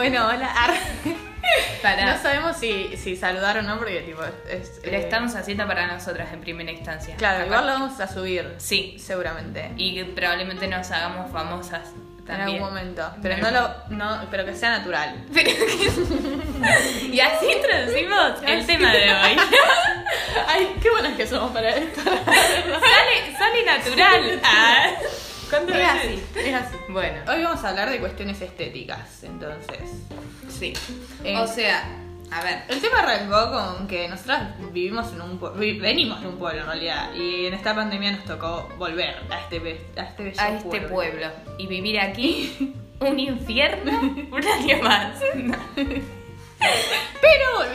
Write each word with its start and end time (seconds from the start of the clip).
Bueno, 0.00 0.26
hola. 0.28 0.50
Ar. 0.50 0.70
Para. 1.82 2.06
No 2.16 2.22
sabemos 2.22 2.56
si, 2.56 2.96
si 2.96 3.16
saludar 3.16 3.58
o 3.58 3.62
no, 3.62 3.76
porque 3.76 4.00
tipo 4.00 4.22
es. 4.48 4.80
Lo 4.82 4.92
eh, 4.92 4.96
estamos 4.96 5.34
haciendo 5.34 5.66
para 5.66 5.86
nosotras 5.88 6.32
en 6.32 6.40
primera 6.40 6.72
instancia. 6.72 7.16
Claro, 7.16 7.44
igual 7.44 7.66
lo 7.66 7.72
vamos 7.74 8.00
a 8.00 8.08
subir. 8.08 8.54
Sí. 8.56 8.96
Seguramente. 8.98 9.72
Y 9.76 10.02
probablemente 10.04 10.66
nos 10.68 10.90
hagamos 10.90 11.30
famosas 11.30 11.88
En 12.20 12.24
también. 12.24 12.48
algún 12.48 12.60
momento. 12.60 13.10
Pero 13.20 13.36
no 13.42 13.50
lo. 13.50 13.74
No, 13.90 14.26
pero 14.30 14.46
que 14.46 14.54
sea 14.54 14.78
natural. 14.78 15.22
Pero 15.34 15.50
que- 15.50 17.06
y 17.12 17.20
así 17.20 17.52
introducimos 17.52 18.42
el 18.42 18.66
tema 18.66 18.92
de 18.94 19.12
hoy. 19.12 19.36
Ay, 20.48 20.76
qué 20.80 20.88
buenas 20.88 21.14
que 21.14 21.26
somos 21.26 21.52
para 21.52 21.68
esto. 21.76 22.00
sale, 22.04 23.36
sale 23.36 23.64
natural. 23.66 24.40
Ah. 24.44 24.86
¿Cuántas 25.50 25.76
Es 25.76 25.94
veces? 26.04 26.20
así, 26.34 26.48
es 26.48 26.54
así. 26.54 26.76
Bueno, 26.88 27.18
Hoy 27.28 27.42
vamos 27.42 27.64
a 27.64 27.68
hablar 27.70 27.90
de 27.90 27.98
cuestiones 27.98 28.40
estéticas, 28.40 29.22
entonces. 29.24 29.78
sí. 30.48 30.72
Eh, 31.24 31.36
o 31.36 31.46
sea, 31.46 31.84
a 32.30 32.44
ver. 32.44 32.62
El 32.68 32.80
tema 32.80 33.00
arrancó 33.00 33.50
con 33.50 33.88
que 33.88 34.06
nosotras 34.08 34.54
vivimos 34.72 35.12
en 35.12 35.20
un 35.22 35.38
pueblo, 35.38 35.58
venimos 35.58 36.20
de 36.20 36.28
un 36.28 36.36
pueblo 36.38 36.60
en 36.60 36.66
realidad, 36.66 37.12
y 37.14 37.46
en 37.46 37.54
esta 37.54 37.74
pandemia 37.74 38.12
nos 38.12 38.24
tocó 38.24 38.68
volver 38.78 39.16
a 39.30 39.40
este, 39.40 39.58
be- 39.58 39.80
a 39.96 40.02
este 40.02 40.22
bello 40.24 40.40
a 40.40 40.48
este 40.50 40.80
pueblo. 40.82 41.26
y 41.58 41.66
vivir 41.66 41.98
aquí 42.00 42.74
un 43.00 43.18
infierno 43.18 43.98
un 44.30 44.46
año 44.46 44.82
más. 44.82 45.18
Volvimos, 45.20 45.58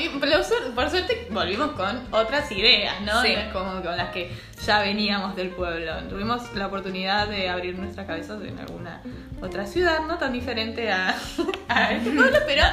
por, 0.09 0.89
suerte, 0.89 1.27
volvimos 1.29 1.71
con 1.71 2.07
otras 2.11 2.51
ideas, 2.51 3.01
¿no? 3.01 3.21
Sí. 3.21 3.33
No 3.35 3.53
como 3.53 3.81
con 3.81 3.95
las 3.97 4.11
que 4.11 4.31
ya 4.65 4.79
veníamos 4.79 5.35
del 5.35 5.49
pueblo. 5.49 5.97
Tuvimos 6.09 6.53
la 6.55 6.67
oportunidad 6.67 7.27
de 7.27 7.49
abrir 7.49 7.77
nuestras 7.77 8.07
cabezas 8.07 8.41
en 8.43 8.57
alguna 8.59 9.01
otra 9.41 9.65
ciudad, 9.65 10.01
no 10.07 10.17
tan 10.17 10.33
diferente 10.33 10.91
a, 10.91 11.15
a 11.67 11.91
este 11.93 12.11
pueblo, 12.15 12.37
pero 12.45 12.63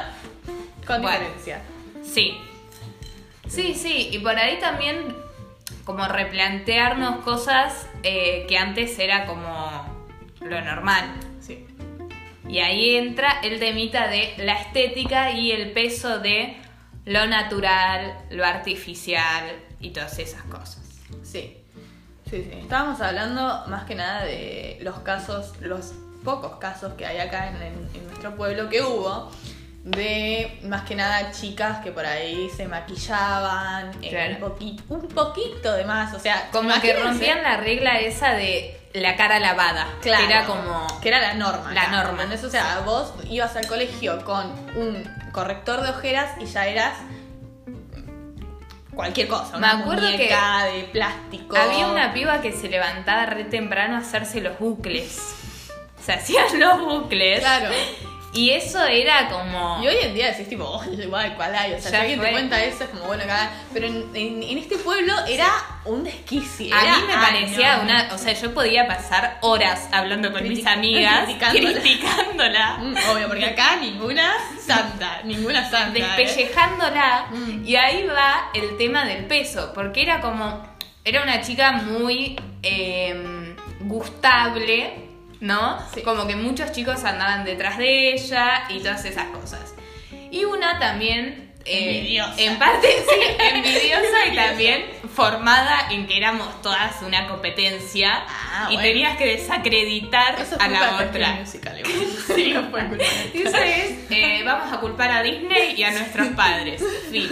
con 0.87 1.01
Bueno. 1.01 1.17
diferencia. 1.19 1.61
Sí. 2.03 2.37
Sí, 3.47 3.75
sí, 3.75 4.09
y 4.11 4.19
por 4.19 4.35
ahí 4.37 4.57
también 4.59 5.15
como 5.85 6.07
replantearnos 6.07 7.23
cosas 7.23 7.87
eh, 8.03 8.45
que 8.47 8.57
antes 8.57 8.97
era 8.99 9.25
como 9.25 10.05
lo 10.41 10.61
normal. 10.61 11.05
Sí. 11.41 11.65
Y 12.47 12.59
ahí 12.59 12.95
entra 12.95 13.39
el 13.43 13.59
temita 13.59 14.07
de 14.07 14.33
la 14.37 14.53
estética 14.53 15.31
y 15.31 15.51
el 15.51 15.71
peso 15.71 16.19
de 16.19 16.57
lo 17.05 17.27
natural, 17.27 18.17
lo 18.29 18.45
artificial 18.45 19.45
y 19.79 19.89
todas 19.91 20.17
esas 20.19 20.43
cosas. 20.43 20.79
Sí, 21.23 21.57
sí, 22.29 22.47
sí. 22.49 22.59
Estábamos 22.61 23.01
hablando 23.01 23.63
más 23.67 23.83
que 23.85 23.95
nada 23.95 24.23
de 24.23 24.77
los 24.81 24.99
casos, 24.99 25.53
los 25.61 25.93
pocos 26.23 26.57
casos 26.57 26.93
que 26.93 27.05
hay 27.05 27.17
acá 27.19 27.49
en, 27.49 27.55
en- 27.57 27.89
en 27.93 28.07
nuestro 28.07 28.35
pueblo 28.35 28.69
que 28.69 28.81
hubo, 28.81 29.29
de 29.83 30.61
más 30.63 30.83
que 30.83 30.95
nada 30.95 31.31
chicas 31.31 31.79
que 31.83 31.91
por 31.91 32.05
ahí 32.05 32.49
se 32.55 32.65
maquillaban 32.69 33.91
eh, 34.01 34.37
un, 34.41 34.49
poquito, 34.49 34.83
un 34.87 35.07
poquito 35.09 35.73
de 35.73 35.83
más, 35.83 36.13
o 36.13 36.19
sea, 36.19 36.49
Como 36.51 36.69
que 36.81 36.93
rompían 36.93 37.43
la 37.43 37.57
regla 37.57 37.99
esa 37.99 38.31
de 38.33 38.79
la 38.93 39.17
cara 39.17 39.39
lavada. 39.39 39.85
Claro. 40.01 40.25
Que 40.25 40.33
era 40.33 40.45
como... 40.45 40.87
que 41.01 41.09
era 41.09 41.19
la 41.19 41.33
norma. 41.33 41.73
La 41.73 41.81
acá, 41.83 41.91
norma. 41.91 42.23
¿entendés? 42.23 42.43
O 42.45 42.49
sea, 42.49 42.79
vos 42.85 43.13
ibas 43.29 43.53
al 43.57 43.67
colegio 43.67 44.23
con 44.23 44.51
un 44.77 45.03
corrector 45.33 45.81
de 45.81 45.89
ojeras 45.89 46.31
y 46.39 46.45
ya 46.45 46.65
eras 46.67 46.93
cualquier 48.95 49.27
cosa, 49.27 49.57
una 49.57 49.75
Me 49.75 49.81
acuerdo 49.81 50.09
muñeca 50.09 50.65
de 50.65 50.83
plástico. 50.83 51.57
Había 51.57 51.87
una 51.87 52.13
piba 52.13 52.41
que 52.41 52.53
se 52.53 52.69
levantaba 52.69 53.25
re 53.25 53.43
temprano 53.43 53.95
a 53.95 53.97
hacerse 53.97 54.39
los 54.39 54.57
bucles. 54.59 55.35
Se 56.01 56.13
hacían 56.13 56.59
los 56.59 56.79
bucles. 56.79 57.39
Claro. 57.39 57.69
Y 58.35 58.49
eso 58.49 58.83
era 58.83 59.29
como... 59.29 59.79
Y 59.83 59.87
hoy 59.87 59.95
en 60.01 60.15
día 60.15 60.31
decís 60.31 60.49
tipo, 60.49 60.63
oh, 60.63 60.83
igual, 60.91 61.35
cuál 61.35 61.53
hay. 61.53 61.73
O 61.73 61.79
sea, 61.79 61.91
Ya 61.91 61.97
si 61.97 62.01
alguien 62.01 62.17
fue. 62.19 62.27
te 62.29 62.33
cuenta 62.33 62.63
eso 62.63 62.83
es 62.85 62.89
como, 62.89 63.05
bueno, 63.05 63.23
acá. 63.25 63.51
Pero 63.71 63.85
en, 63.85 64.09
en- 64.15 64.41
en 64.41 64.57
este 64.57 64.77
pueblo 64.79 65.13
era 65.27 65.49
un 65.85 66.03
desquicio. 66.03 66.75
A 66.75 66.81
era- 66.81 66.97
mí 66.97 67.03
me 67.07 67.13
parecía 67.13 67.77
no. 67.77 67.83
una... 67.83 68.09
O 68.11 68.17
sea, 68.17 68.33
yo 68.33 68.51
podía 68.53 68.87
pasar 68.87 69.37
horas 69.41 69.87
hablando 69.91 70.31
con 70.31 70.41
mis 70.47 70.65
amigas, 70.65 71.25
criticándola. 71.51 71.79
criticándola, 71.81 72.77
Mm, 72.79 72.95
Obvio, 73.11 73.27
porque 73.27 73.45
acá 73.45 73.75
ninguna 73.75 74.33
santa, 74.65 75.21
ninguna 75.25 75.69
santa. 75.69 75.99
¿eh? 75.99 76.01
despellejándola. 76.17 77.27
Mm. 77.31 77.65
Y 77.67 77.75
ahí 77.75 78.07
va 78.07 78.49
el 78.55 78.77
tema 78.77 79.05
del 79.05 79.25
peso, 79.25 79.71
porque 79.75 80.01
era 80.01 80.21
como... 80.21 80.73
Era 81.05 81.21
una 81.21 81.41
chica 81.41 81.73
muy 81.73 82.35
eh, 82.63 83.55
gustable, 83.81 85.02
¿no? 85.43 85.77
Sí. 85.93 86.01
Como 86.03 86.25
que 86.25 86.35
muchos 86.37 86.71
chicos 86.71 87.03
andaban 87.03 87.43
detrás 87.43 87.77
de 87.77 88.13
ella 88.13 88.63
y 88.69 88.79
todas 88.79 89.03
esas 89.05 89.25
cosas. 89.27 89.73
Y 90.31 90.45
una 90.45 90.79
también... 90.79 91.51
eh, 91.65 91.97
Envidiosa. 91.99 92.33
En 92.41 92.57
parte, 92.59 92.87
sí, 93.09 93.21
envidiosa 93.39 94.25
y 94.31 94.35
también 94.35 94.85
formada 95.13 95.87
en 95.91 96.07
que 96.07 96.15
éramos 96.17 96.61
todas 96.61 97.01
una 97.01 97.27
competencia 97.27 98.23
Ah, 98.27 98.67
y 98.69 98.75
bueno. 98.75 98.81
tenías 98.89 99.17
que 99.17 99.25
desacreditar 99.27 100.39
Eso 100.39 100.55
a 100.59 100.67
la 100.69 100.97
otra. 101.07 101.33
Musical. 101.33 101.81
Sí, 102.35 102.53
no 102.53 102.69
fue 102.71 102.85
culpa 102.87 103.03
de 103.03 103.41
Eso 103.43 103.57
es, 103.57 104.11
eh, 104.11 104.41
vamos 104.45 104.71
a 104.73 104.79
culpar 104.79 105.11
a 105.11 105.21
Disney 105.23 105.75
y 105.75 105.83
a 105.83 105.91
nuestros 105.91 106.27
padres. 106.29 106.81
Fin. 107.11 107.27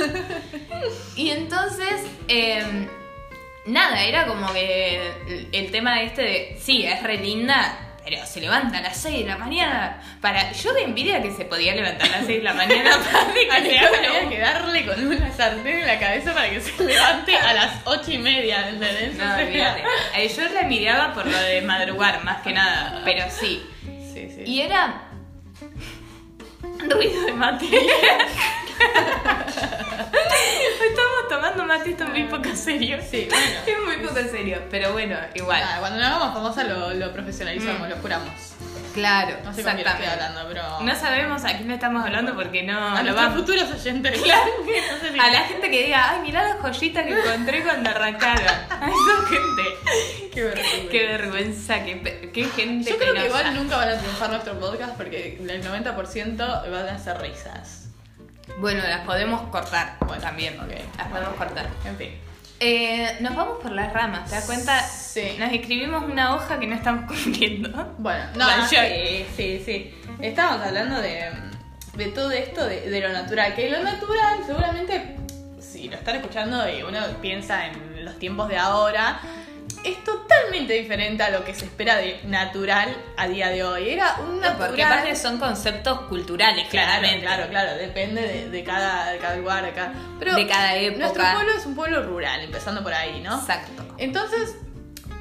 Y 1.16 1.30
entonces, 1.32 2.02
eh, 2.28 2.88
nada, 3.66 4.04
era 4.04 4.26
como 4.28 4.52
que 4.54 4.98
el, 5.28 5.48
el 5.54 5.72
tema 5.72 6.02
este 6.02 6.22
de, 6.22 6.58
sí, 6.62 6.84
es 6.84 7.02
re 7.04 7.18
linda, 7.18 7.91
pero 8.04 8.26
se 8.26 8.42
levanta 8.42 8.80
a 8.80 8.82
las 8.82 8.98
6 8.98 9.20
de 9.20 9.26
la 9.26 9.38
mañana. 9.38 10.02
Para, 10.22 10.52
yo 10.54 10.74
de 10.74 10.84
envidia 10.84 11.22
que 11.22 11.32
se 11.32 11.46
podía 11.46 11.76
levantar 11.76 12.08
a 12.10 12.18
las 12.18 12.26
6 12.26 12.38
de 12.40 12.44
la 12.44 12.54
mañana 12.54 12.98
para 12.98 13.34
que 13.64 13.80
un- 14.24 14.30
que 14.30 14.40
darle 14.40 14.86
con 14.86 15.08
una 15.08 15.32
sartén 15.32 15.68
en 15.82 15.88
la 15.88 16.00
cabeza 16.00 16.34
para 16.34 16.50
que 16.50 16.60
se 16.62 16.84
levante 16.84 17.38
a 17.38 17.54
las 17.54 17.74
ocho 17.86 18.12
y 18.12 18.18
media, 18.18 18.68
¿entendés? 18.70 19.16
No, 19.18 19.34
olvídate. 19.36 19.84
Eh, 20.16 20.28
Yo 20.36 20.44
la 20.50 20.62
envidiaba 20.62 21.14
por 21.14 21.26
lo 21.28 21.38
de 21.38 21.62
madrugar, 21.62 22.24
más 22.24 22.42
que 22.42 22.54
nada, 22.54 23.02
pero 23.06 23.26
sí. 23.30 23.64
Sí, 24.14 24.30
sí. 24.36 24.44
Y 24.46 24.62
era 24.62 25.04
ruido 26.90 27.26
de 27.26 27.34
mate. 27.34 27.66
Estamos 30.90 31.28
tomando 31.30 31.51
mate, 31.78 31.90
esto 31.92 32.04
es 32.04 32.10
muy 32.10 32.24
poco 32.24 32.56
serio. 32.56 32.98
Sí, 33.10 33.28
bueno. 33.30 33.46
Es 33.68 33.78
muy 33.86 34.08
poco 34.08 34.20
serio, 34.30 34.62
pero 34.70 34.92
bueno, 34.94 35.18
igual. 35.36 35.60
Nada, 35.60 35.80
cuando 35.80 35.98
nos 36.00 36.08
hagamos 36.08 36.34
famosa 36.34 36.64
lo, 36.64 36.94
lo 36.94 37.12
profesionalizamos, 37.14 37.88
Mm. 37.88 37.92
lo 37.92 37.96
juramos. 37.98 38.34
Claro, 38.94 39.38
No 39.46 39.54
sé 39.54 39.64
con 39.64 39.76
quién 39.76 39.88
estoy 39.88 40.06
hablando, 40.06 40.42
pero. 40.50 40.82
No 40.82 40.96
sabemos 40.96 41.46
a 41.46 41.56
quién 41.56 41.70
le 41.70 41.76
estamos 41.76 42.04
hablando 42.04 42.36
porque 42.36 42.64
no 42.64 42.78
a 42.78 43.02
lo 43.02 43.14
nuestros 43.14 43.16
vamos. 43.16 43.40
futuros 43.40 43.72
oyentes. 43.72 44.22
Claro. 44.24 44.52
No 44.92 45.00
sé 45.00 45.14
si- 45.14 45.20
A 45.20 45.32
la 45.32 45.40
gente 45.44 45.72
que 45.72 45.84
diga, 45.86 46.10
ay, 46.10 46.20
mirá 46.24 46.44
la 46.44 46.56
joyita 46.56 47.06
que 47.06 47.18
encontré 47.18 47.64
cuando 47.64 47.90
arrancaron. 47.90 48.46
A 48.70 48.90
esa 48.90 49.28
gente. 49.30 50.30
Qué 50.34 50.44
vergüenza. 50.44 50.90
Qué 50.92 51.08
vergüenza, 51.08 51.84
qué, 51.86 52.32
qué 52.34 52.46
gente 52.46 52.90
Yo 52.92 52.98
creo 52.98 53.14
que 53.14 53.20
penosa. 53.22 53.40
igual 53.42 53.56
nunca 53.56 53.78
van 53.78 53.90
a 53.90 53.98
triunfar 53.98 54.30
nuestro 54.30 54.60
podcast 54.60 54.96
porque 54.98 55.38
el 55.40 55.64
90% 55.64 56.38
van 56.72 56.88
a 56.90 57.00
ser 57.00 57.18
risas. 57.22 57.81
Bueno, 58.60 58.84
las 58.88 59.02
podemos 59.02 59.42
cortar 59.50 59.96
Bueno, 60.06 60.22
también. 60.22 60.60
ok. 60.60 60.72
Las 60.98 61.08
podemos 61.08 61.34
cortar. 61.36 61.68
En 61.86 61.98
fin. 61.98 62.12
Eh, 62.60 63.18
nos 63.22 63.36
vamos 63.36 63.58
por 63.62 63.72
las 63.72 63.92
ramas, 63.92 64.30
¿te 64.30 64.36
das 64.36 64.46
cuenta? 64.46 64.80
Sí. 64.82 65.36
Nos 65.40 65.52
escribimos 65.52 66.04
una 66.04 66.36
hoja 66.36 66.60
que 66.60 66.68
no 66.68 66.76
estamos 66.76 67.06
cumpliendo. 67.24 67.96
Bueno, 67.98 68.24
no, 68.36 68.68
sí, 68.68 69.26
sí, 69.36 69.62
sí. 69.66 69.96
Estábamos 70.22 70.68
hablando 70.68 71.02
de, 71.02 71.32
de 71.96 72.06
todo 72.10 72.30
esto, 72.32 72.66
de, 72.68 72.90
de 72.90 73.02
lo 73.02 73.10
natural. 73.10 73.56
Que 73.56 73.70
lo 73.70 73.82
natural, 73.82 74.40
seguramente, 74.46 75.16
si 75.60 75.90
lo 75.90 75.96
están 75.96 76.18
escuchando 76.18 76.70
y 76.70 76.84
uno 76.84 77.00
piensa 77.20 77.66
en 77.66 78.06
los 78.06 78.20
tiempos 78.20 78.48
de 78.48 78.58
ahora, 78.58 79.20
es 79.84 80.04
totalmente 80.04 80.74
diferente 80.74 81.24
a 81.24 81.30
lo 81.30 81.44
que 81.44 81.54
se 81.56 81.66
espera 81.66 81.98
de 81.98 82.20
natural 82.26 82.96
a 83.18 83.28
día 83.28 83.50
de 83.50 83.64
hoy. 83.64 83.90
Era 83.90 84.16
un 84.20 84.40
natural. 84.40 84.68
Porque 84.70 84.84
aparte 84.84 85.16
son 85.16 85.38
conceptos 85.40 86.02
culturales, 86.02 86.68
Claro, 86.70 86.88
claramente. 87.00 87.26
claro, 87.26 87.50
claro, 87.50 87.76
depende 87.78 88.22
de, 88.22 88.50
de 88.50 88.64
cada, 88.64 89.12
de 89.12 89.18
cada 89.20 89.36
lugar, 89.38 89.66
de 89.66 89.72
cada, 89.74 89.94
pero 90.20 90.36
De 90.36 90.48
cada 90.48 90.76
época. 90.76 91.00
Nuestro 91.00 91.24
pueblo 91.34 91.52
es 91.58 91.66
un 91.66 91.76
pueblo 91.76 92.04
rural, 92.04 92.42
empezando 92.44 92.84
por 92.84 92.94
ahí, 92.94 93.22
¿no? 93.22 93.40
Exacto. 93.40 93.84
Entonces, 93.98 94.56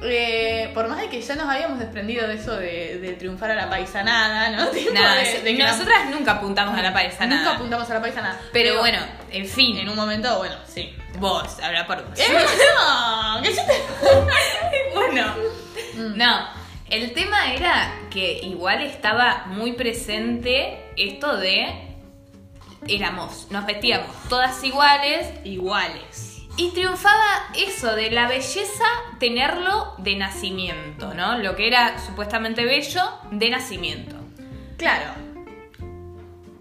eh, 0.03 0.71
por 0.73 0.87
más 0.87 0.99
de 0.99 1.09
que 1.09 1.21
ya 1.21 1.35
nos 1.35 1.47
habíamos 1.49 1.79
desprendido 1.79 2.27
de 2.27 2.35
eso 2.35 2.55
de, 2.55 2.99
de 2.99 3.13
triunfar 3.13 3.51
a 3.51 3.55
la 3.55 3.69
paisanada, 3.69 4.49
¿no? 4.49 4.67
Tipo 4.71 4.93
Nada, 4.93 5.15
de- 5.15 5.41
de 5.41 5.55
que 5.55 5.63
la- 5.63 5.71
nosotras 5.71 6.09
nunca 6.09 6.33
apuntamos 6.33 6.77
a 6.77 6.81
la 6.81 6.93
paisa 6.93 7.25
nunca 7.25 7.51
apuntamos 7.55 7.89
a 7.89 7.93
la 7.95 8.01
paisanada. 8.01 8.39
Pero 8.53 8.79
bueno, 8.79 8.97
en 9.31 9.47
fin. 9.47 9.77
en 9.77 9.89
un 9.89 9.95
momento, 9.95 10.37
bueno, 10.39 10.55
sí. 10.67 10.95
Vos, 11.19 11.59
habla 11.61 11.85
por 11.85 12.07
vos. 12.07 12.19
¡Eh, 12.19 12.23
no! 12.33 13.41
¿Qué 13.41 13.53
yo 13.53 13.61
te- 13.65 14.93
bueno, 14.95 15.33
Mm. 15.95 16.17
no. 16.17 16.61
El 16.89 17.13
tema 17.13 17.53
era 17.53 17.93
que 18.09 18.39
igual 18.43 18.81
estaba 18.81 19.43
muy 19.47 19.73
presente 19.73 20.79
esto 20.97 21.37
de 21.37 21.67
éramos, 22.87 23.47
nos 23.51 23.65
vestíamos 23.65 24.07
todas 24.29 24.61
iguales 24.63 25.27
Iguales. 25.43 26.30
Y 26.61 26.69
triunfaba 26.69 27.49
eso 27.55 27.95
de 27.95 28.11
la 28.11 28.27
belleza 28.27 28.85
tenerlo 29.19 29.95
de 29.97 30.15
nacimiento, 30.15 31.11
¿no? 31.15 31.39
Lo 31.39 31.55
que 31.55 31.65
era 31.65 31.97
supuestamente 31.97 32.65
bello 32.65 33.01
de 33.31 33.49
nacimiento. 33.49 34.15
Claro. 34.77 35.11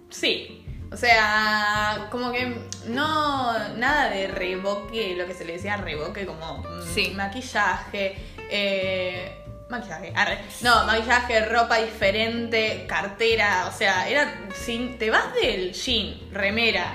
Sí. 0.08 0.64
O 0.90 0.96
sea, 0.96 2.08
como 2.10 2.32
que 2.32 2.56
no. 2.86 3.52
Nada 3.76 4.08
de 4.08 4.28
revoque, 4.28 5.14
lo 5.16 5.26
que 5.26 5.34
se 5.34 5.44
le 5.44 5.54
decía 5.54 5.76
revoque, 5.76 6.24
como 6.24 6.58
mm, 6.58 6.94
Sí. 6.94 7.12
maquillaje. 7.14 8.16
Eh, 8.50 9.36
maquillaje, 9.68 10.14
arre. 10.16 10.38
No, 10.62 10.84
maquillaje, 10.86 11.44
ropa 11.44 11.76
diferente, 11.76 12.86
cartera. 12.88 13.66
O 13.68 13.76
sea, 13.76 14.08
era. 14.08 14.48
Sin, 14.54 14.98
te 14.98 15.10
vas 15.10 15.34
del 15.34 15.74
jean, 15.74 16.18
remera 16.32 16.90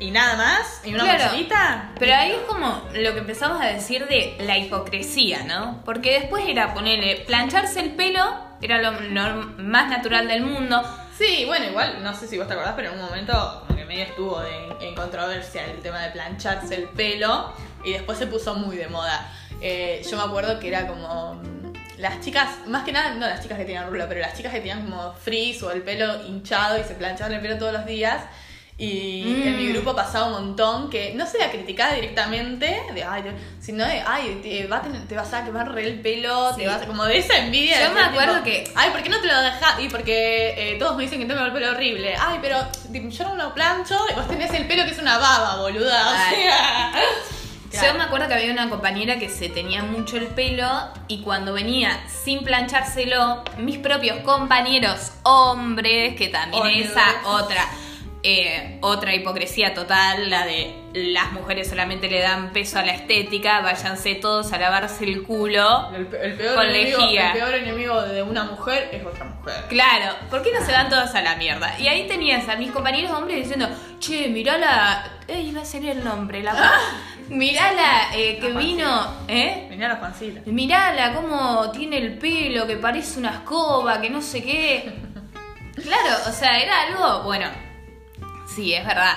y 0.00 0.10
nada 0.10 0.36
más, 0.36 0.80
y 0.84 0.94
una 0.94 1.04
Claro. 1.04 1.24
mochilita. 1.26 1.90
Pero 1.98 2.14
ahí 2.14 2.32
es 2.32 2.40
como 2.48 2.82
lo 2.94 3.12
que 3.12 3.18
empezamos 3.20 3.60
a 3.60 3.66
decir 3.66 4.06
de 4.08 4.36
la 4.40 4.58
hipocresía, 4.58 5.44
¿no? 5.44 5.80
Porque 5.84 6.18
después 6.20 6.44
era 6.48 6.74
ponerle, 6.74 7.22
plancharse 7.26 7.80
el 7.80 7.90
pelo, 7.90 8.22
era 8.60 8.80
lo, 8.82 8.92
lo 9.00 9.34
más 9.58 9.88
natural 9.90 10.26
del 10.28 10.42
mundo. 10.42 10.82
Sí, 11.16 11.44
bueno, 11.46 11.66
igual, 11.66 12.02
no 12.02 12.14
sé 12.14 12.26
si 12.26 12.38
vos 12.38 12.48
te 12.48 12.54
acordás, 12.54 12.72
pero 12.74 12.90
en 12.92 12.98
un 12.98 13.04
momento 13.04 13.64
como 13.66 13.76
que 13.78 13.84
medio 13.84 14.04
estuvo 14.04 14.40
de- 14.40 14.68
en 14.80 14.94
controversia 14.94 15.64
el 15.66 15.80
tema 15.80 16.00
de 16.00 16.10
plancharse 16.10 16.74
el 16.74 16.84
pelo 16.88 17.52
y 17.84 17.92
después 17.92 18.18
se 18.18 18.26
puso 18.26 18.54
muy 18.54 18.76
de 18.76 18.88
moda. 18.88 19.30
Eh, 19.60 20.04
yo 20.10 20.16
me 20.16 20.22
acuerdo 20.24 20.58
que 20.58 20.68
era 20.68 20.86
como 20.88 21.34
mm, 21.34 21.72
las 21.98 22.20
chicas, 22.20 22.48
más 22.66 22.82
que 22.84 22.90
nada, 22.92 23.10
no 23.14 23.26
las 23.26 23.40
chicas 23.42 23.58
que 23.58 23.64
tenían 23.64 23.86
rulo, 23.88 24.06
pero 24.08 24.20
las 24.20 24.34
chicas 24.36 24.50
que 24.52 24.58
tenían 24.58 24.82
como 24.90 25.12
frizz 25.12 25.62
o 25.62 25.70
el 25.70 25.82
pelo 25.82 26.24
hinchado 26.26 26.78
y 26.80 26.82
se 26.82 26.94
planchaban 26.94 27.34
el 27.34 27.40
pelo 27.40 27.58
todos 27.58 27.72
los 27.74 27.84
días. 27.86 28.22
Y 28.78 29.22
Mm. 29.24 29.48
en 29.48 29.56
mi 29.58 29.68
grupo 29.72 29.94
pasaba 29.94 30.26
un 30.26 30.32
montón 30.32 30.90
que 30.90 31.12
no 31.14 31.26
se 31.26 31.38
la 31.38 31.50
criticaba 31.50 31.92
directamente, 31.94 32.80
de, 32.94 33.04
ay, 33.04 33.22
sino 33.60 33.84
de, 33.84 34.00
ay, 34.04 34.40
te, 34.42 34.66
va 34.66 34.78
a 34.78 34.82
tener- 34.82 35.06
te 35.06 35.14
vas 35.14 35.32
a 35.34 35.44
quemar 35.44 35.70
re 35.72 35.86
el 35.86 36.00
pelo, 36.00 36.50
Sí. 36.54 36.62
te 36.62 36.66
vas 36.66 36.82
a, 36.82 36.86
como 36.86 37.04
de 37.04 37.18
esa 37.18 37.38
envidia. 37.38 37.80
Yo 37.80 37.88
de 37.90 37.94
me 37.94 38.00
acuerdo 38.00 38.32
tipo, 38.42 38.44
que- 38.46 38.72
Ay, 38.74 38.90
¿por 38.90 39.02
qué 39.02 39.08
no 39.10 39.20
te 39.20 39.26
lo 39.28 39.40
dejas? 39.40 39.78
Y 39.78 39.88
porque 39.88 40.54
eh, 40.56 40.76
todos 40.78 40.96
me 40.96 41.02
dicen 41.04 41.20
que 41.20 41.26
tengo 41.26 41.44
el 41.44 41.52
pelo 41.52 41.70
horrible. 41.70 42.14
Ay, 42.18 42.38
pero 42.42 42.58
yo 42.90 43.24
no 43.28 43.34
lo 43.36 43.54
plancho 43.54 43.96
y 44.10 44.14
vos 44.14 44.26
tenés 44.26 44.52
el 44.54 44.66
pelo 44.66 44.84
que 44.84 44.90
es 44.90 44.98
una 44.98 45.18
baba, 45.18 45.56
boluda. 45.60 46.08
O 46.08 46.30
sea. 46.34 46.92
Yo 47.72 47.94
me 47.94 48.02
acuerdo 48.04 48.28
que 48.28 48.34
había 48.34 48.52
una 48.52 48.68
compañera 48.68 49.18
que 49.18 49.30
se 49.30 49.48
tenía 49.48 49.82
mucho 49.82 50.18
el 50.18 50.26
pelo 50.26 50.68
y 51.08 51.22
cuando 51.22 51.54
venía 51.54 52.04
sin 52.22 52.44
planchárselo, 52.44 53.42
mis 53.56 53.78
propios 53.78 54.18
compañeros 54.24 55.12
hombres, 55.22 56.14
que 56.16 56.28
también 56.28 56.62
Hombres. 56.62 56.90
esa 56.90 57.02
otra, 57.24 57.64
eh, 58.24 58.78
otra 58.82 59.14
hipocresía 59.14 59.74
total, 59.74 60.30
la 60.30 60.46
de 60.46 60.74
las 60.94 61.32
mujeres 61.32 61.68
solamente 61.68 62.08
le 62.08 62.20
dan 62.20 62.52
peso 62.52 62.78
a 62.78 62.82
la 62.82 62.92
estética, 62.92 63.60
váyanse 63.60 64.14
todos 64.16 64.52
a 64.52 64.58
lavarse 64.58 65.04
el 65.04 65.22
culo. 65.24 65.90
El, 65.94 66.06
pe- 66.06 66.24
el 66.26 66.34
peor 66.34 66.54
Con 66.54 66.66
enemigo, 66.66 66.98
lejía. 67.00 67.32
el 67.32 67.38
peor 67.38 67.54
enemigo 67.54 68.02
de 68.02 68.22
una 68.22 68.44
mujer 68.44 68.90
es 68.92 69.04
otra 69.04 69.24
mujer. 69.24 69.54
Claro, 69.68 70.14
¿por 70.30 70.42
qué 70.42 70.50
no 70.52 70.64
se 70.64 70.70
van 70.72 70.88
todos 70.88 71.14
a 71.14 71.22
la 71.22 71.34
mierda? 71.36 71.78
Y 71.80 71.88
ahí 71.88 72.06
tenías 72.06 72.48
a 72.48 72.56
mis 72.56 72.70
compañeros 72.70 73.10
hombres 73.12 73.38
diciendo, 73.38 73.68
che, 73.98 74.28
mirá 74.28 74.56
la... 74.58 75.04
Eh, 75.28 75.40
iba 75.40 75.62
a 75.62 75.64
salir 75.64 75.90
el 75.90 76.04
nombre, 76.04 76.42
la... 76.42 76.54
mirá 77.28 77.72
la 77.72 78.14
eh, 78.16 78.38
que 78.38 78.50
La 78.50 78.60
vino, 78.60 79.16
¿eh? 79.28 79.66
Venía 79.70 79.88
la 79.88 79.96
Juancita. 79.96 80.42
Mirala 80.46 81.14
cómo 81.14 81.70
tiene 81.72 81.96
el 81.96 82.18
pelo, 82.18 82.66
que 82.66 82.76
parece 82.76 83.18
una 83.18 83.30
escoba, 83.30 84.00
que 84.00 84.10
no 84.10 84.22
sé 84.22 84.42
qué. 84.42 84.92
Claro, 85.74 86.16
o 86.28 86.32
sea, 86.32 86.58
era 86.60 86.82
algo, 86.82 87.22
bueno, 87.24 87.46
sí, 88.54 88.74
es 88.74 88.86
verdad. 88.86 89.16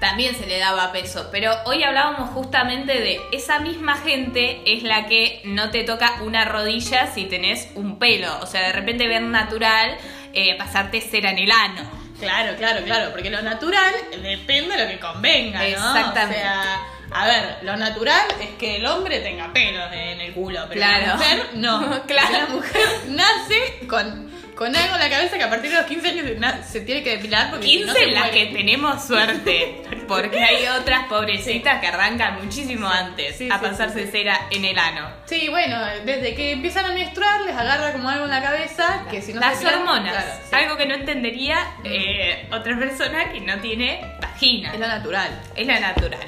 También 0.00 0.34
se 0.34 0.46
le 0.46 0.58
daba 0.58 0.92
peso, 0.92 1.28
pero 1.30 1.52
hoy 1.66 1.82
hablábamos 1.82 2.30
justamente 2.30 3.00
de 3.00 3.20
esa 3.32 3.58
misma 3.58 3.96
gente 3.98 4.62
es 4.64 4.82
la 4.82 5.06
que 5.06 5.42
no 5.44 5.70
te 5.70 5.84
toca 5.84 6.22
una 6.22 6.46
rodilla 6.46 7.06
si 7.12 7.26
tenés 7.26 7.68
un 7.74 7.98
pelo. 7.98 8.38
O 8.40 8.46
sea, 8.46 8.62
de 8.62 8.72
repente 8.72 9.06
ver 9.06 9.22
natural 9.22 9.98
eh, 10.32 10.56
pasarte 10.56 11.02
cera 11.02 11.30
en 11.30 11.38
el 11.38 11.50
ano. 11.50 11.82
Claro, 12.18 12.56
claro, 12.56 12.84
claro, 12.84 13.12
porque 13.12 13.30
lo 13.30 13.42
natural 13.42 13.94
depende 14.22 14.76
de 14.76 14.84
lo 14.84 14.90
que 14.90 14.98
convenga, 14.98 15.58
¿no? 15.58 15.64
Exactamente. 15.64 16.38
O 16.38 16.40
sea, 16.40 16.80
a 17.12 17.26
ver, 17.26 17.58
lo 17.62 17.76
natural 17.76 18.26
es 18.40 18.50
que 18.50 18.76
el 18.76 18.86
hombre 18.86 19.20
tenga 19.20 19.52
pelos 19.52 19.92
en 19.92 20.20
el 20.20 20.32
culo, 20.32 20.60
pero 20.68 20.80
la 20.80 21.14
mujer 21.16 21.50
no. 21.54 22.02
Claro. 22.06 22.32
La 22.32 22.46
mujer 22.46 22.88
nace 23.08 23.86
con, 23.88 24.30
con 24.60 24.76
algo 24.76 24.94
en 24.94 25.00
la 25.00 25.08
cabeza 25.08 25.38
que 25.38 25.42
a 25.44 25.48
partir 25.48 25.70
de 25.70 25.78
los 25.78 25.86
15 25.86 26.08
años 26.08 26.26
se, 26.70 26.82
tiene 26.82 27.02
que 27.02 27.16
depilar 27.16 27.48
porque 27.50 27.64
si 27.64 27.72
15 27.78 27.86
no 27.86 27.94
se 27.94 28.04
en 28.04 28.12
las 28.12 28.22
muere. 28.24 28.38
que 28.50 28.54
tenemos 28.54 29.06
suerte, 29.06 29.82
porque 30.06 30.38
hay 30.38 30.66
otras 30.66 31.06
pobrecitas 31.06 31.80
que 31.80 31.86
arrancan 31.86 32.44
muchísimo 32.44 32.86
antes 32.86 33.38
Sí, 33.38 33.48
a 33.50 33.58
pasarse 33.58 34.06
cera 34.08 34.38
en 34.50 34.66
el 34.66 34.78
ano. 34.78 35.08
Sí, 35.24 35.48
bueno, 35.48 35.78
desde 36.04 36.34
que 36.34 36.52
empiezan 36.52 36.84
a 36.84 36.92
menstruar 36.92 37.40
les 37.40 37.56
agarra 37.56 37.90
como 37.92 38.10
algo 38.10 38.24
en 38.24 38.30
la 38.32 38.42
cabeza 38.42 39.06
que 39.10 39.22
si 39.22 39.32
no 39.32 39.40
Las 39.40 39.58
depilan- 39.62 39.76
hormonas, 39.78 40.12
claro, 40.50 40.64
algo 40.66 40.76
que 40.76 40.84
no 40.84 40.94
entendería 40.94 41.56
eh, 41.84 42.46
otra 42.52 42.78
persona 42.78 43.32
que 43.32 43.40
no 43.40 43.58
tiene 43.60 44.02
vagina. 44.20 44.74
es 44.74 44.78
lo 44.78 44.88
natural. 44.88 45.40
Es 45.56 45.66
la 45.66 45.80
natural. 45.80 46.20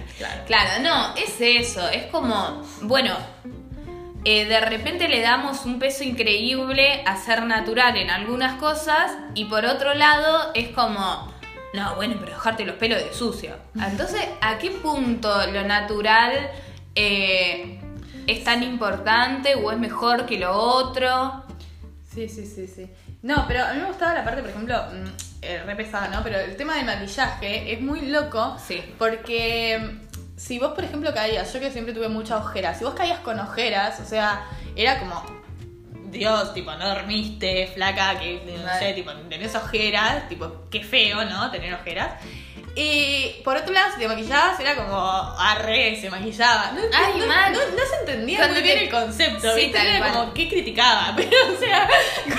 Claro. 0.47 0.71
no, 0.81 1.15
es 1.17 1.35
eso. 1.39 1.87
Es 1.91 2.05
como, 2.07 2.67
bueno, 2.81 3.15
eh, 4.25 4.47
de 4.47 4.61
repente 4.61 5.09
le 5.09 5.21
damos 5.21 5.65
un 5.65 5.79
peso 5.79 6.05
increíble 6.05 7.03
a 7.07 7.17
ser 7.17 7.45
natural 7.45 7.97
en 7.97 8.11
algunas 8.11 8.59
cosas 8.61 9.13
y 9.35 9.47
por 9.47 9.65
otro 9.65 9.95
lado 9.95 10.53
es 10.55 10.69
como, 10.69 11.33
no, 11.75 11.97
bueno, 11.97 12.17
pero 12.21 12.33
dejarte 12.33 12.65
los 12.65 12.77
pelos 12.77 13.03
de 13.03 13.13
sucio. 13.13 13.57
Entonces, 13.75 14.21
¿a 14.41 14.59
qué 14.59 14.71
punto 14.71 15.47
lo 15.49 15.65
natural 15.65 16.51
eh, 16.95 17.81
es 18.27 18.45
tan 18.45 18.63
importante 18.63 19.57
o 19.57 19.73
es 19.73 19.79
mejor 19.79 20.27
que 20.27 20.39
lo 20.39 20.53
otro? 20.53 21.45
Sí, 22.15 22.29
sí, 22.29 22.47
sí, 22.47 22.69
sí. 22.69 22.91
No, 23.23 23.45
pero 23.49 23.65
a 23.65 23.73
mí 23.73 23.81
me 23.81 23.87
gustaba 23.87 24.15
la 24.15 24.25
parte, 24.25 24.43
por 24.43 24.51
ejemplo, 24.51 24.77
mm, 24.77 25.43
eh, 25.43 25.63
re 25.65 25.77
pesada, 25.77 26.09
¿no? 26.09 26.23
Pero 26.23 26.39
el 26.39 26.57
tema 26.57 26.77
del 26.77 26.87
maquillaje 26.87 27.73
es 27.73 27.81
muy 27.81 28.03
loco. 28.03 28.57
Sí. 28.65 28.83
Porque 28.99 29.99
si 30.43 30.59
vos, 30.59 30.73
por 30.73 30.83
ejemplo, 30.83 31.15
caías, 31.15 31.53
yo 31.53 31.61
que 31.61 31.71
siempre 31.71 31.95
tuve 31.95 32.09
muchas 32.09 32.45
ojeras, 32.45 32.77
si 32.77 32.85
vos 32.85 32.95
caías 32.95 33.21
con 33.21 33.39
ojeras, 33.39 34.01
o 34.01 34.05
sea, 34.05 34.45
era 34.75 34.99
como, 34.99 35.23
Dios, 36.11 36.53
tipo, 36.53 36.75
no 36.75 36.89
dormiste, 36.89 37.69
flaca, 37.69 38.19
que 38.19 38.43
no 38.45 38.79
sé, 38.81 38.93
tipo, 38.93 39.13
tenés 39.29 39.55
ojeras, 39.55 40.29
tipo, 40.29 40.69
qué 40.69 40.83
feo, 40.83 41.25
¿no? 41.27 41.49
Tener 41.53 41.73
ojeras. 41.75 42.15
Y 42.75 43.43
por 43.45 43.57
otro 43.57 43.73
lado, 43.73 43.93
si 43.93 44.01
te 44.01 44.09
maquillabas, 44.09 44.59
era 44.59 44.75
como, 44.77 44.99
arre, 45.39 45.99
se 46.01 46.09
maquillaba. 46.09 46.73
No, 46.73 46.81
Ay, 46.93 47.15
no, 47.19 47.27
mal. 47.27 47.53
no, 47.53 47.59
no 47.59 47.87
se 47.87 47.97
entendía 48.01 48.39
Cuando 48.39 48.55
muy 48.55 48.63
bien 48.63 48.79
te- 48.79 48.85
el 48.85 48.91
concepto, 48.91 49.55
Sí, 49.55 49.61
¿viste? 49.65 49.79
tal 49.79 49.87
Era 49.89 49.99
cual. 49.99 50.13
como, 50.13 50.35
¿qué 50.35 50.49
criticaba? 50.49 51.13
Pero, 51.17 51.31
o 51.55 51.59
sea, 51.59 51.89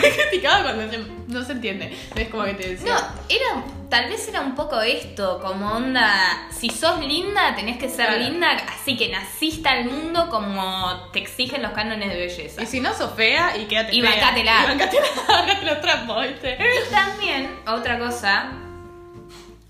¿qué 0.01 0.11
criticaba 0.11 0.63
cuando 0.63 0.89
se- 0.91 1.03
no 1.27 1.43
se 1.43 1.51
entiende? 1.51 1.95
Es 2.15 2.29
como 2.29 2.45
que 2.45 2.53
te 2.55 2.67
decía. 2.69 2.93
No, 2.95 2.99
era, 3.29 3.63
tal 3.89 4.09
vez 4.09 4.27
era 4.27 4.41
un 4.41 4.55
poco 4.55 4.81
esto, 4.81 5.39
como 5.39 5.71
onda, 5.71 6.47
si 6.49 6.69
sos 6.71 6.99
linda, 7.05 7.53
tenés 7.55 7.77
que 7.77 7.87
ser 7.87 8.07
Claro. 8.07 8.23
linda, 8.23 8.57
así 8.81 8.97
que 8.97 9.09
naciste 9.09 9.69
al 9.69 9.85
mundo 9.85 10.29
como 10.31 11.09
te 11.13 11.19
exigen 11.19 11.61
los 11.61 11.73
cánones 11.73 12.09
de 12.09 12.15
belleza. 12.17 12.63
Y 12.63 12.65
si 12.65 12.79
no 12.79 12.91
sos 12.95 13.13
fea, 13.15 13.55
y 13.55 13.65
quédate 13.65 13.95
Y 13.95 14.01
fea. 14.01 14.09
bancátela. 14.09 14.63
Y 14.63 14.67
bancátela, 14.69 15.05
bancate 15.27 15.65
los 15.65 15.79
trapos, 15.81 16.27
¿viste? 16.27 16.57
Y 16.57 16.91
también, 16.91 17.55
otra 17.67 17.99
cosa, 17.99 18.49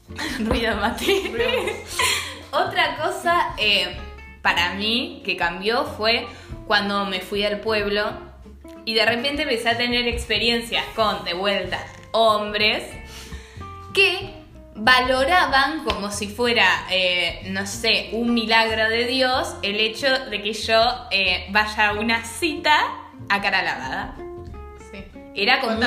ruido 0.40 0.76
mate, 0.78 1.84
otra 2.52 2.98
cosa 2.98 3.56
eh, 3.58 3.98
para 4.42 4.74
mí 4.74 5.22
que 5.26 5.38
cambió 5.38 5.86
fue 5.86 6.28
cuando 6.68 7.06
me 7.06 7.22
fui 7.22 7.44
al 7.44 7.60
pueblo 7.60 8.12
y 8.86 8.94
de 8.94 9.06
repente 9.06 9.44
empecé 9.44 9.70
a 9.70 9.78
tener 9.78 10.08
experiencias 10.08 10.84
con, 10.96 11.24
de 11.24 11.34
vuelta, 11.34 11.80
hombres 12.12 12.84
que 13.94 14.44
valoraban 14.76 15.84
como 15.84 16.12
si 16.12 16.28
fuera, 16.28 16.68
eh, 16.90 17.42
no 17.52 17.66
sé, 17.66 18.10
un 18.14 18.34
milagro 18.34 18.90
de 18.90 19.06
Dios 19.06 19.56
el 19.62 19.80
hecho 19.80 20.08
de 20.30 20.42
que 20.42 20.54
yo 20.54 20.82
eh, 21.12 21.46
vaya 21.52 21.90
a 21.90 21.94
una 21.94 22.24
cita 22.26 22.78
a 23.30 23.42
cara 23.42 23.62
lavada. 23.62 24.16
Era 25.36 25.60
como 25.62 25.78
un, 25.78 25.84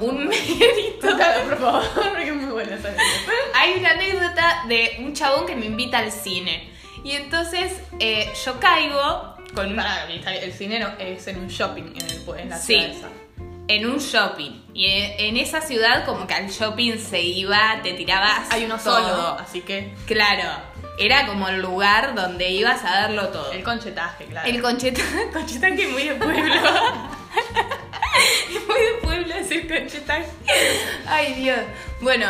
un 0.00 0.28
mérito. 0.28 1.00
Contalo, 1.08 1.44
por 1.48 1.58
favor, 1.58 1.84
porque 1.94 2.28
es 2.28 2.34
muy 2.34 2.44
buena 2.52 2.74
esa 2.76 2.88
anécdota. 2.88 3.32
Hay 3.54 3.74
una 3.78 3.90
anécdota 3.90 4.62
de 4.68 4.96
un 5.00 5.12
chabón 5.14 5.46
que 5.46 5.56
me 5.56 5.66
invita 5.66 5.98
al 5.98 6.12
cine. 6.12 6.70
Y 7.02 7.12
entonces 7.12 7.72
eh, 8.00 8.32
yo 8.44 8.58
caigo 8.60 9.34
con 9.54 9.78
el 9.78 10.52
cine 10.52 10.80
no- 10.80 10.94
es 10.98 11.26
en 11.28 11.38
un 11.38 11.48
shopping 11.48 11.82
en, 11.94 12.02
el, 12.02 12.38
en 12.40 12.48
la 12.50 12.58
Sí. 12.58 12.74
ciudad 12.74 12.90
esa. 12.90 13.08
en 13.68 13.86
un 13.86 13.98
shopping. 13.98 14.62
Y 14.74 14.86
en, 14.86 15.12
en 15.20 15.36
esa 15.36 15.60
ciudad 15.60 16.04
como 16.04 16.26
que 16.26 16.34
al 16.34 16.48
shopping 16.50 16.98
se 16.98 17.20
iba, 17.22 17.80
te 17.82 17.92
tirabas 17.94 18.50
Hay 18.50 18.64
uno 18.64 18.76
todo. 18.78 19.00
solo, 19.06 19.36
así 19.38 19.60
que 19.62 19.94
Claro, 20.06 20.42
era 20.98 21.26
como 21.26 21.48
el 21.48 21.60
lugar 21.62 22.14
donde 22.14 22.50
ibas 22.50 22.82
a 22.84 22.90
darlo 23.02 23.28
todo. 23.28 23.52
el 23.52 23.62
conchetaje, 23.62 24.24
claro. 24.26 24.48
El 24.48 24.60
concheta, 24.62 25.02
conchetaje 25.32 25.84
es 25.84 25.90
muy 25.90 26.02
de 26.04 26.14
pueblo. 26.16 26.54
muy 28.66 28.80
de 28.80 28.92
pueblo 29.02 29.34
decir 29.34 29.68
conchetaje. 29.68 30.26
Ay, 31.06 31.34
Dios. 31.34 31.60
Bueno, 32.00 32.26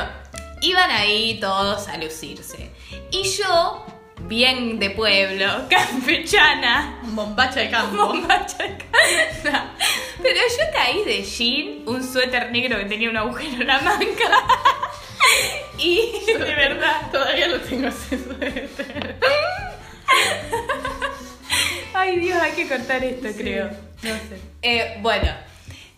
iban 0.60 0.90
ahí 0.90 1.38
todos 1.40 1.88
a 1.88 1.96
lucirse. 1.98 2.70
Y 3.10 3.22
yo, 3.24 3.86
bien 4.22 4.78
de 4.78 4.90
pueblo, 4.90 5.46
campechana, 5.70 7.00
bombacha 7.02 7.60
de 7.60 7.70
campo. 7.70 8.06
bombacha 8.06 8.58
de 8.58 8.76
casa. 8.76 9.70
Pero 10.22 10.40
yo 10.40 10.64
caí 10.72 11.04
de 11.04 11.22
jean, 11.22 11.82
un 11.86 12.02
suéter 12.02 12.50
negro 12.50 12.78
que 12.78 12.84
tenía 12.86 13.10
un 13.10 13.16
agujero 13.16 13.60
en 13.60 13.66
la 13.66 13.80
manga. 13.80 14.46
Y 15.78 16.12
de 16.26 16.38
verdad. 16.38 17.10
Todavía 17.10 17.48
no 17.48 17.58
tengo 17.58 17.88
ese 17.88 18.22
suéter. 18.22 19.16
Ay 21.92 22.18
Dios, 22.18 22.40
hay 22.40 22.52
que 22.52 22.68
cortar 22.68 23.02
esto, 23.04 23.28
creo. 23.36 23.66
No 24.02 24.14
sé. 24.28 24.40
Eh, 24.62 24.98
bueno, 25.00 25.32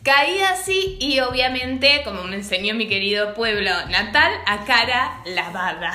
caí 0.06 0.38
así 0.38 0.96
y 1.00 1.18
obviamente, 1.18 2.02
como 2.04 2.22
me 2.22 2.36
enseñó 2.36 2.74
mi 2.74 2.86
querido 2.86 3.34
pueblo 3.34 3.70
natal, 3.88 4.32
a 4.46 4.64
cara 4.64 5.20
lavada. 5.26 5.92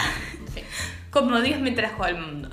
Como 1.12 1.39
Dios 1.39 1.62
me 1.62 1.72
trajo 1.72 2.03
al 2.03 2.18
mundo. 2.20 2.50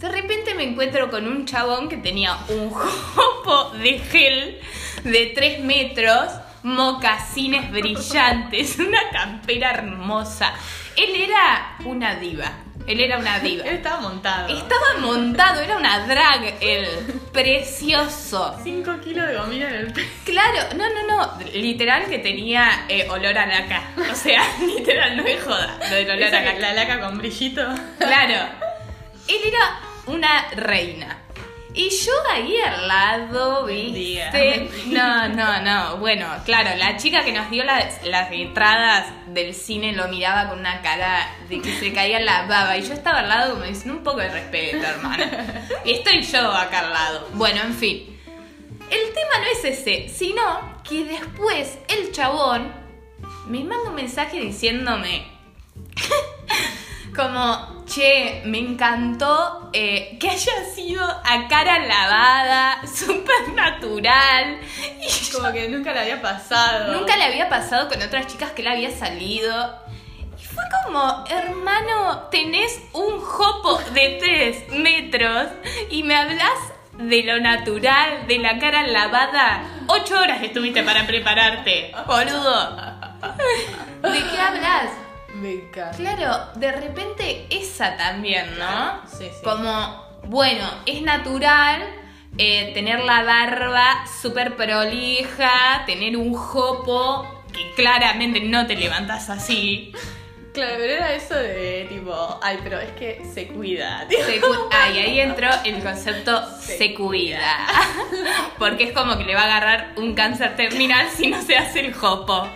De 0.00 0.08
repente 0.08 0.54
me 0.56 0.64
encuentro 0.64 1.08
con 1.08 1.28
un 1.28 1.46
chabón 1.46 1.88
que 1.88 1.98
tenía 1.98 2.36
un 2.48 2.70
jopo 2.70 3.70
de 3.78 4.00
gel 4.00 4.60
de 5.04 5.32
3 5.36 5.60
metros, 5.60 6.32
mocasines 6.64 7.70
brillantes, 7.70 8.76
una 8.80 9.08
campera 9.12 9.70
hermosa. 9.70 10.52
Él 10.96 11.14
era 11.14 11.76
una 11.84 12.16
diva. 12.16 12.50
Él 12.88 13.00
era 13.00 13.18
una 13.18 13.38
diva. 13.38 13.64
Él 13.64 13.76
estaba 13.76 14.00
montado. 14.00 14.48
Estaba 14.48 14.98
montado, 15.00 15.60
era 15.60 15.76
una 15.76 16.06
drag, 16.06 16.54
él. 16.60 16.88
Precioso. 17.32 18.58
5 18.64 19.00
kilos 19.04 19.28
de 19.28 19.36
gomina 19.36 19.68
en 19.68 19.74
el 19.74 19.92
pecho. 19.92 20.08
Claro, 20.24 20.74
no, 20.74 20.84
no, 20.88 21.06
no. 21.06 21.38
Literal 21.52 22.06
que 22.08 22.18
tenía 22.18 22.86
eh, 22.88 23.06
olor 23.10 23.36
a 23.36 23.46
laca. 23.46 23.82
O 24.10 24.14
sea, 24.14 24.42
literal, 24.66 25.16
no 25.18 25.22
me 25.22 25.36
joda. 25.36 25.78
Lo 25.90 25.96
del 25.96 26.10
olor 26.10 26.22
Esa 26.22 26.38
a 26.38 26.42
laca. 26.42 26.58
la 26.58 26.72
laca 26.72 27.00
con 27.00 27.18
brillito. 27.18 27.62
Claro. 27.98 28.48
Él 29.28 29.36
era 29.44 29.80
una 30.06 30.48
reina. 30.56 31.18
Y 31.74 31.90
yo 31.90 32.12
ahí 32.30 32.56
al 32.56 32.88
lado, 32.88 33.66
¿viste? 33.66 34.70
No, 34.86 35.28
no, 35.28 35.60
no. 35.60 35.98
Bueno, 35.98 36.26
claro, 36.44 36.70
la 36.76 36.96
chica 36.96 37.22
que 37.24 37.32
nos 37.32 37.50
dio 37.50 37.62
las, 37.64 38.04
las 38.04 38.32
entradas 38.32 39.06
del 39.26 39.54
cine 39.54 39.92
lo 39.92 40.08
miraba 40.08 40.48
con 40.48 40.60
una 40.60 40.80
cara 40.80 41.30
de 41.48 41.60
que 41.60 41.78
se 41.78 41.92
caía 41.92 42.20
la 42.20 42.46
baba. 42.46 42.76
Y 42.76 42.82
yo 42.82 42.94
estaba 42.94 43.20
al 43.20 43.28
lado 43.28 43.54
como 43.54 43.64
diciendo 43.64 43.98
un 43.98 44.02
poco 44.02 44.18
de 44.18 44.30
respeto, 44.30 44.78
hermana. 44.78 45.68
Y 45.84 45.92
estoy 45.92 46.22
yo 46.22 46.50
acá 46.50 46.80
al 46.80 46.92
lado. 46.92 47.28
Bueno, 47.34 47.60
en 47.62 47.74
fin. 47.74 48.18
El 48.90 49.12
tema 49.12 49.38
no 49.38 49.46
es 49.52 49.64
ese, 49.64 50.08
sino 50.08 50.82
que 50.88 51.04
después 51.04 51.78
el 51.88 52.10
chabón 52.12 52.72
me 53.46 53.60
manda 53.60 53.90
un 53.90 53.94
mensaje 53.94 54.40
diciéndome 54.40 55.26
como, 57.18 57.82
che, 57.84 58.42
me 58.44 58.58
encantó 58.58 59.70
eh, 59.72 60.16
que 60.20 60.30
haya 60.30 60.64
sido 60.72 61.04
a 61.04 61.48
cara 61.48 61.80
lavada, 61.80 62.80
súper 62.86 63.52
natural. 63.54 64.60
Y 65.02 65.08
yo 65.08 65.38
Como 65.40 65.52
que 65.52 65.68
nunca 65.68 65.92
le 65.92 66.00
había 66.00 66.22
pasado. 66.22 66.94
nunca 66.98 67.16
le 67.16 67.24
había 67.24 67.48
pasado 67.48 67.88
con 67.88 68.00
otras 68.00 68.28
chicas 68.28 68.52
que 68.52 68.62
le 68.62 68.70
había 68.70 68.90
salido. 68.92 69.74
Y 70.40 70.44
fue 70.44 70.62
como, 70.84 71.24
hermano, 71.28 72.28
tenés 72.30 72.80
un 72.92 73.18
jopo 73.20 73.78
de 73.92 74.18
3 74.68 74.78
metros 74.78 75.48
y 75.90 76.04
me 76.04 76.14
hablas 76.14 76.52
de 76.98 77.22
lo 77.24 77.40
natural, 77.40 78.26
de 78.28 78.38
la 78.38 78.58
cara 78.60 78.86
lavada. 78.86 79.62
Ocho 79.88 80.18
horas 80.20 80.40
estuviste 80.42 80.84
para 80.84 81.04
prepararte, 81.06 81.92
boludo. 82.06 82.76
¿De 84.02 84.22
qué 84.30 84.40
hablas? 84.40 85.07
Me 85.34 85.52
encanta. 85.52 85.96
Claro, 85.96 86.52
de 86.56 86.72
repente 86.72 87.46
esa 87.50 87.96
también, 87.96 88.58
¿no? 88.58 89.02
Sí, 89.06 89.24
sí. 89.24 89.44
Como, 89.44 90.04
bueno, 90.24 90.64
es 90.86 91.02
natural 91.02 91.82
eh, 92.36 92.72
tener 92.74 93.00
la 93.00 93.22
barba 93.22 94.06
súper 94.20 94.56
prolija, 94.56 95.84
tener 95.86 96.16
un 96.16 96.34
jopo 96.34 97.26
que 97.52 97.72
claramente 97.74 98.40
no 98.40 98.66
te 98.66 98.76
levantas 98.76 99.30
así. 99.30 99.92
Claro, 100.52 100.74
pero 100.78 100.92
era 100.92 101.12
eso 101.14 101.34
de 101.34 101.86
tipo, 101.88 102.40
ay, 102.42 102.58
pero 102.64 102.80
es 102.80 102.90
que 102.92 103.22
se 103.32 103.46
cuida. 103.48 104.06
Se 104.08 104.40
cu- 104.40 104.68
ah, 104.72 104.90
y 104.90 104.98
ahí 104.98 105.20
entró 105.20 105.48
el 105.64 105.82
concepto 105.82 106.42
se, 106.60 106.78
Se 106.78 106.94
cuida. 106.94 107.40
Porque 108.58 108.84
es 108.84 108.92
como 108.92 109.16
que 109.18 109.24
le 109.24 109.34
va 109.34 109.42
a 109.42 109.44
agarrar 109.44 109.92
un 109.96 110.14
cáncer 110.14 110.56
terminal 110.56 111.06
si 111.14 111.28
no 111.28 111.40
se 111.42 111.56
hace 111.56 111.80
el 111.80 111.94
jopo. 111.94 112.32
O 112.34 112.48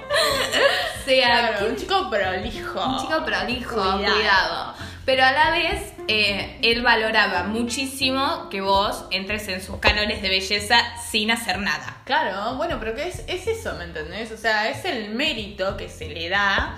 sea, 1.04 1.50
Claro, 1.50 1.66
un 1.68 1.76
chico 1.76 2.10
prolijo. 2.10 2.84
Un 2.84 2.98
chico 2.98 3.24
prolijo, 3.24 3.74
Cuidado. 3.74 4.14
cuidado. 4.14 4.74
Pero 5.04 5.24
a 5.24 5.32
la 5.32 5.50
vez, 5.50 5.92
eh, 6.08 6.58
él 6.62 6.82
valoraba 6.82 7.42
muchísimo 7.44 8.48
que 8.50 8.60
vos 8.60 9.04
entres 9.10 9.48
en 9.48 9.60
sus 9.60 9.78
cánones 9.78 10.22
de 10.22 10.28
belleza 10.28 10.76
sin 11.10 11.30
hacer 11.32 11.58
nada. 11.58 11.96
Claro, 12.04 12.54
bueno, 12.54 12.76
pero 12.78 12.94
que 12.94 13.08
es, 13.08 13.24
es 13.26 13.46
eso, 13.48 13.74
¿me 13.74 13.84
entendés? 13.84 14.30
O 14.30 14.36
sea, 14.36 14.68
es 14.70 14.84
el 14.84 15.10
mérito 15.10 15.76
que 15.76 15.88
se 15.88 16.08
le 16.08 16.28
da 16.28 16.76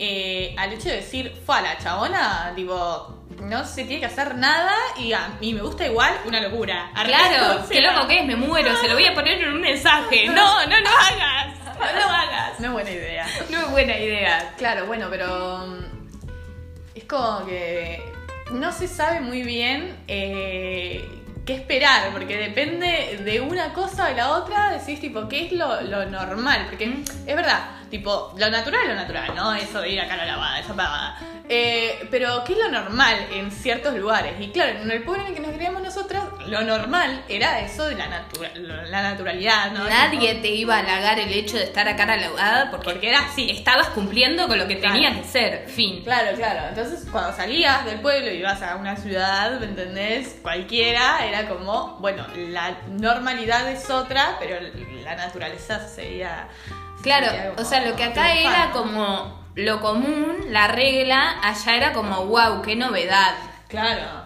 eh, 0.00 0.54
al 0.56 0.72
hecho 0.72 0.88
de 0.88 0.96
decir, 0.96 1.34
fue 1.44 1.56
a 1.56 1.62
la 1.62 1.78
chabona, 1.78 2.52
digo, 2.54 3.18
no 3.42 3.64
se 3.64 3.84
tiene 3.84 4.00
que 4.00 4.06
hacer 4.06 4.36
nada 4.36 4.72
y 4.96 5.12
a 5.12 5.36
mí 5.40 5.52
me 5.52 5.60
gusta 5.60 5.86
igual, 5.86 6.12
una 6.24 6.40
locura. 6.40 6.90
Claro, 7.04 7.66
qué 7.70 7.80
loco 7.80 8.06
que 8.06 8.20
es, 8.20 8.24
me 8.26 8.36
muero, 8.36 8.76
se 8.80 8.86
lo 8.86 8.94
voy 8.94 9.06
a 9.06 9.14
poner 9.14 9.42
en 9.42 9.52
un 9.52 9.60
mensaje. 9.60 10.26
No, 10.38 10.66
no 10.66 10.80
lo 10.80 10.88
hagas, 10.88 11.58
no 11.64 11.92
lo 11.92 12.04
hagas. 12.04 12.60
No 12.60 12.66
es 12.66 12.72
buena 12.72 12.90
idea. 12.90 13.26
No 13.50 13.58
es 13.58 13.70
buena 13.70 13.98
idea. 13.98 14.54
Claro, 14.56 14.86
bueno, 14.86 15.08
pero 15.10 15.66
mm, 15.66 15.84
es 16.94 17.04
como 17.04 17.44
que 17.46 18.00
no 18.52 18.70
se 18.70 18.86
sabe 18.86 19.20
muy 19.20 19.42
bien 19.42 19.96
eh, 20.06 21.04
qué 21.44 21.54
esperar, 21.54 22.12
porque 22.12 22.36
depende 22.36 23.20
de 23.24 23.40
una 23.40 23.72
cosa 23.72 24.04
o 24.04 24.08
de 24.08 24.14
la 24.14 24.30
otra, 24.30 24.70
decís 24.70 25.00
tipo, 25.00 25.28
¿qué 25.28 25.46
es 25.46 25.52
lo, 25.52 25.80
lo 25.82 26.06
normal? 26.06 26.66
Porque 26.68 27.02
es 27.26 27.36
verdad, 27.36 27.77
tipo, 27.90 28.32
lo 28.36 28.50
natural 28.50 28.82
es 28.82 28.88
lo 28.88 28.94
natural, 28.94 29.34
¿no? 29.34 29.54
Eso 29.54 29.80
de 29.80 29.90
ir 29.90 30.00
a 30.00 30.08
cara 30.08 30.24
lavada, 30.26 30.58
esa 30.60 30.74
pavada. 30.74 31.18
Eh, 31.50 32.06
pero, 32.10 32.44
¿qué 32.44 32.52
es 32.52 32.58
lo 32.58 32.68
normal 32.70 33.16
en 33.32 33.50
ciertos 33.50 33.94
lugares? 33.94 34.34
Y 34.38 34.48
claro, 34.50 34.80
en 34.80 34.90
el 34.90 35.02
pueblo 35.02 35.22
en 35.24 35.28
el 35.30 35.34
que 35.34 35.40
nos 35.40 35.52
criamos 35.56 35.80
nosotras, 35.82 36.24
lo 36.46 36.60
normal 36.62 37.24
era 37.28 37.60
eso 37.60 37.86
de 37.86 37.94
la, 37.94 38.06
natura- 38.08 38.50
la 38.54 39.02
naturalidad, 39.02 39.70
¿no? 39.72 39.84
Nadie 39.88 40.34
te 40.36 40.48
iba 40.48 40.76
a 40.76 40.80
halagar 40.80 41.18
el 41.18 41.32
hecho 41.32 41.56
de 41.56 41.64
estar 41.64 41.88
a 41.88 41.96
cara 41.96 42.16
lavada 42.16 42.70
porque, 42.70 42.90
Porque 42.90 43.08
era 43.08 43.20
así. 43.20 43.50
estabas 43.50 43.88
cumpliendo 43.88 44.46
con 44.46 44.58
lo 44.58 44.66
que 44.68 44.78
Claro. 44.78 44.94
tenía 44.94 45.14
que 45.14 45.24
ser. 45.26 45.68
Fin. 45.68 46.02
Claro, 46.04 46.36
claro. 46.36 46.68
Entonces, 46.68 47.06
cuando 47.10 47.34
salías 47.34 47.84
del 47.86 48.00
pueblo 48.00 48.30
y 48.30 48.36
ibas 48.36 48.60
a 48.60 48.76
una 48.76 48.96
ciudad, 48.96 49.58
¿me 49.58 49.66
entendés? 49.66 50.36
Cualquiera, 50.42 51.24
era 51.26 51.48
como, 51.48 51.96
bueno, 52.00 52.26
la 52.36 52.76
normalidad 52.88 53.66
es 53.70 53.88
otra, 53.88 54.36
pero 54.38 54.56
la 55.02 55.14
naturaleza 55.16 55.88
sería. 55.88 56.48
Claro, 57.02 57.54
o 57.56 57.64
sea, 57.64 57.84
lo 57.86 57.96
que 57.96 58.04
acá 58.04 58.34
era 58.34 58.70
como 58.72 59.38
lo 59.54 59.80
común, 59.80 60.36
la 60.48 60.68
regla, 60.68 61.40
allá 61.42 61.76
era 61.76 61.92
como, 61.92 62.26
wow, 62.26 62.62
qué 62.62 62.76
novedad. 62.76 63.34
Claro. 63.68 64.24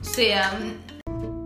O 0.00 0.04
sea, 0.04 0.52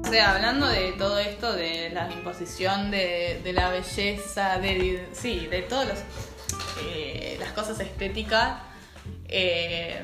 O 0.04 0.08
sea, 0.14 0.34
hablando 0.34 0.66
de 0.66 0.92
todo 0.92 1.18
esto, 1.18 1.52
de 1.54 1.88
la 1.90 2.10
imposición 2.10 2.90
de, 2.90 3.40
de 3.42 3.52
la 3.54 3.70
belleza, 3.70 4.58
de, 4.58 5.08
sí, 5.12 5.46
de 5.46 5.62
todas 5.62 6.04
eh, 6.84 7.36
las 7.40 7.52
cosas 7.52 7.80
estéticas, 7.80 8.58
eh, 9.28 10.02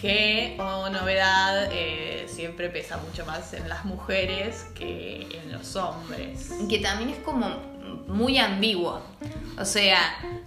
que, 0.00 0.56
oh 0.58 0.88
novedad, 0.88 1.68
eh, 1.72 2.26
siempre 2.28 2.68
pesa 2.70 2.96
mucho 2.98 3.24
más 3.26 3.52
en 3.54 3.68
las 3.68 3.84
mujeres 3.84 4.66
que 4.74 5.26
en 5.42 5.52
los 5.52 5.76
hombres. 5.76 6.50
que 6.68 6.78
también 6.78 7.10
es 7.10 7.18
como 7.18 7.48
muy 8.08 8.38
ambiguo. 8.38 9.00
O 9.58 9.64
sea, 9.64 9.98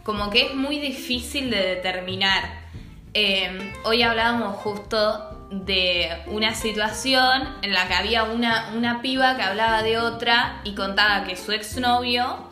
como 0.03 0.29
que 0.29 0.47
es 0.47 0.55
muy 0.55 0.79
difícil 0.79 1.49
de 1.49 1.57
determinar. 1.57 2.65
Eh, 3.13 3.73
hoy 3.83 4.03
hablábamos 4.03 4.57
justo 4.57 5.47
de 5.51 6.09
una 6.27 6.53
situación 6.53 7.47
en 7.61 7.71
la 7.71 7.87
que 7.87 7.93
había 7.93 8.23
una, 8.23 8.73
una 8.75 9.01
piba 9.01 9.37
que 9.37 9.43
hablaba 9.43 9.83
de 9.83 9.97
otra 9.97 10.61
y 10.63 10.73
contaba 10.73 11.23
que 11.23 11.35
su 11.35 11.51
exnovio 11.51 12.49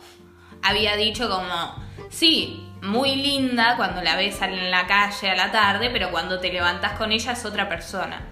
había 0.62 0.96
dicho 0.96 1.28
como, 1.28 1.74
sí, 2.08 2.63
muy 2.84 3.16
linda 3.16 3.76
cuando 3.76 4.02
la 4.02 4.16
ves 4.16 4.40
en 4.42 4.70
la 4.70 4.86
calle 4.86 5.30
a 5.30 5.34
la 5.34 5.50
tarde, 5.50 5.90
pero 5.90 6.10
cuando 6.10 6.38
te 6.38 6.52
levantas 6.52 6.92
con 6.92 7.12
ella 7.12 7.32
es 7.32 7.44
otra 7.44 7.68
persona. 7.68 8.22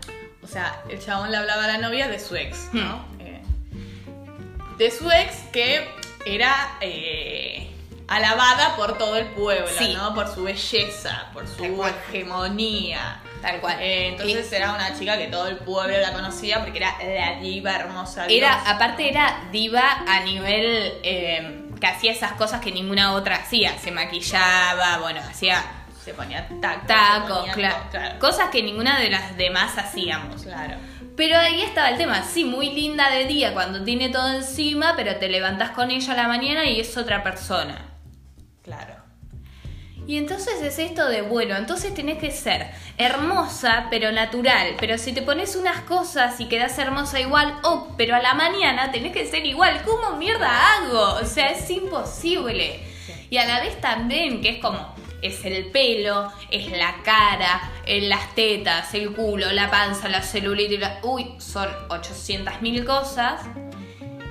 O 0.43 0.47
sea, 0.47 0.83
el 0.89 1.01
chabón 1.01 1.31
le 1.31 1.39
hablaba 1.39 1.65
a 1.65 1.69
la 1.69 1.79
novia 1.79 2.09
de 2.09 2.19
su 2.19 2.37
ex, 2.37 2.69
¿no? 2.73 2.99
Hmm. 2.99 3.21
Eh, 3.21 3.43
de 4.79 4.91
su 4.91 5.11
ex 5.11 5.37
que 5.53 5.89
era 6.27 6.77
eh, 6.81 7.71
alabada 8.09 8.77
por 8.77 8.99
todo 8.99 9.17
el 9.17 9.27
pueblo, 9.29 9.67
Sí. 9.79 9.95
¿no? 9.95 10.15
Por 10.15 10.29
su 10.29 10.45
belleza, 10.45 11.31
por 11.33 11.47
su 11.49 11.65
hegemonía. 11.85 13.21
Tal 13.41 13.61
cual. 13.61 13.77
Eh, 13.81 14.09
entonces 14.09 14.53
era 14.53 14.73
una 14.73 14.97
chica 14.97 15.17
que 15.19 15.27
todo 15.27 15.49
el 15.49 15.57
pueblo 15.57 15.99
la 15.99 16.13
conocía 16.13 16.61
porque 16.61 16.79
era 16.79 16.95
la 17.03 17.41
diva 17.41 17.75
hermosa. 17.75 18.27
Era, 18.29 18.63
aparte 18.71 19.09
era 19.09 19.49
diva 19.51 20.05
a 20.07 20.21
nivel 20.21 20.95
eh, 21.03 21.62
que 21.83 21.89
hacía 21.89 22.13
esas 22.13 22.35
cosas 22.35 22.61
que 22.61 22.71
ninguna 22.71 23.13
otra 23.13 23.35
hacía. 23.35 23.77
Se 23.77 23.91
maquillaba, 23.91 24.99
bueno, 24.99 25.19
hacía 25.29 25.61
se 26.05 26.15
ponía 26.15 26.47
tacos. 26.61 26.83
se 26.83 26.87
tacos, 26.87 27.39
ponía 27.41 27.55
claro. 27.55 28.19
Cosas 28.21 28.51
que 28.51 28.63
ninguna 28.63 29.01
de 29.01 29.11
las 29.11 29.37
demás 29.37 29.77
hacíamos. 29.77 30.43
Claro. 30.43 30.77
Pero 31.17 31.37
ahí 31.37 31.61
estaba 31.61 31.89
el 31.91 31.99
tema, 31.99 32.23
sí, 32.23 32.45
muy 32.45 32.71
linda 32.71 33.11
de 33.11 33.27
día 33.27 33.53
cuando 33.53 33.83
tiene 33.83 34.11
todo 34.11 34.33
encima, 34.33 34.95
pero 34.95 35.17
te 35.17 35.29
levantas 35.29 35.71
con 35.71 35.91
ella 35.91 36.13
a 36.13 36.17
la 36.17 36.29
mañana 36.29 36.67
y 36.67 36.79
es 36.79 36.97
otra 36.97 37.25
persona. 37.25 37.85
Claro. 38.63 39.02
Y 40.07 40.17
entonces 40.19 40.61
es 40.61 40.79
esto 40.79 41.09
de, 41.09 41.23
bueno, 41.23 41.57
entonces 41.57 41.95
tenés 41.95 42.19
que 42.19 42.31
ser 42.31 42.71
hermosa 42.99 43.87
pero 43.89 44.11
natural, 44.11 44.75
pero 44.81 44.99
si 44.99 45.13
te 45.13 45.23
pones 45.23 45.55
unas 45.55 45.81
cosas 45.83 46.41
y 46.41 46.47
quedas 46.47 46.77
hermosa 46.79 47.21
igual, 47.21 47.55
oh, 47.63 47.95
pero 47.97 48.17
a 48.17 48.21
la 48.21 48.35
mañana 48.35 48.91
tenés 48.91 49.13
que 49.13 49.27
ser 49.27 49.47
igual, 49.47 49.83
¿cómo 49.85 50.17
mierda 50.17 50.77
hago? 50.77 51.21
O 51.21 51.25
sea, 51.25 51.51
es 51.51 51.71
imposible. 51.71 52.81
Y 53.31 53.39
a 53.39 53.47
la 53.47 53.61
vez 53.61 53.81
también, 53.81 54.43
que 54.43 54.51
es 54.51 54.59
como, 54.59 54.95
es 55.23 55.45
el 55.45 55.67
pelo, 55.67 56.31
es 56.51 56.71
la 56.73 56.97
cara, 57.05 57.71
es 57.87 58.03
las 58.03 58.35
tetas, 58.35 58.93
el 58.95 59.13
culo, 59.13 59.53
la 59.53 59.71
panza, 59.71 60.09
la 60.09 60.21
celulitis, 60.21 60.81
la... 60.81 60.99
uy, 61.03 61.35
son 61.39 61.69
800 61.89 62.61
mil 62.61 62.85
cosas. 62.85 63.41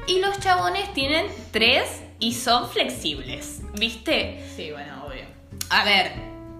Y 0.07 0.19
los 0.19 0.39
chabones 0.39 0.93
tienen 0.93 1.27
tres 1.51 2.03
y 2.19 2.33
son 2.33 2.69
flexibles, 2.69 3.61
¿viste? 3.73 4.45
Sí, 4.55 4.71
bueno. 4.71 5.00
A 5.71 5.85
ver, 5.85 6.11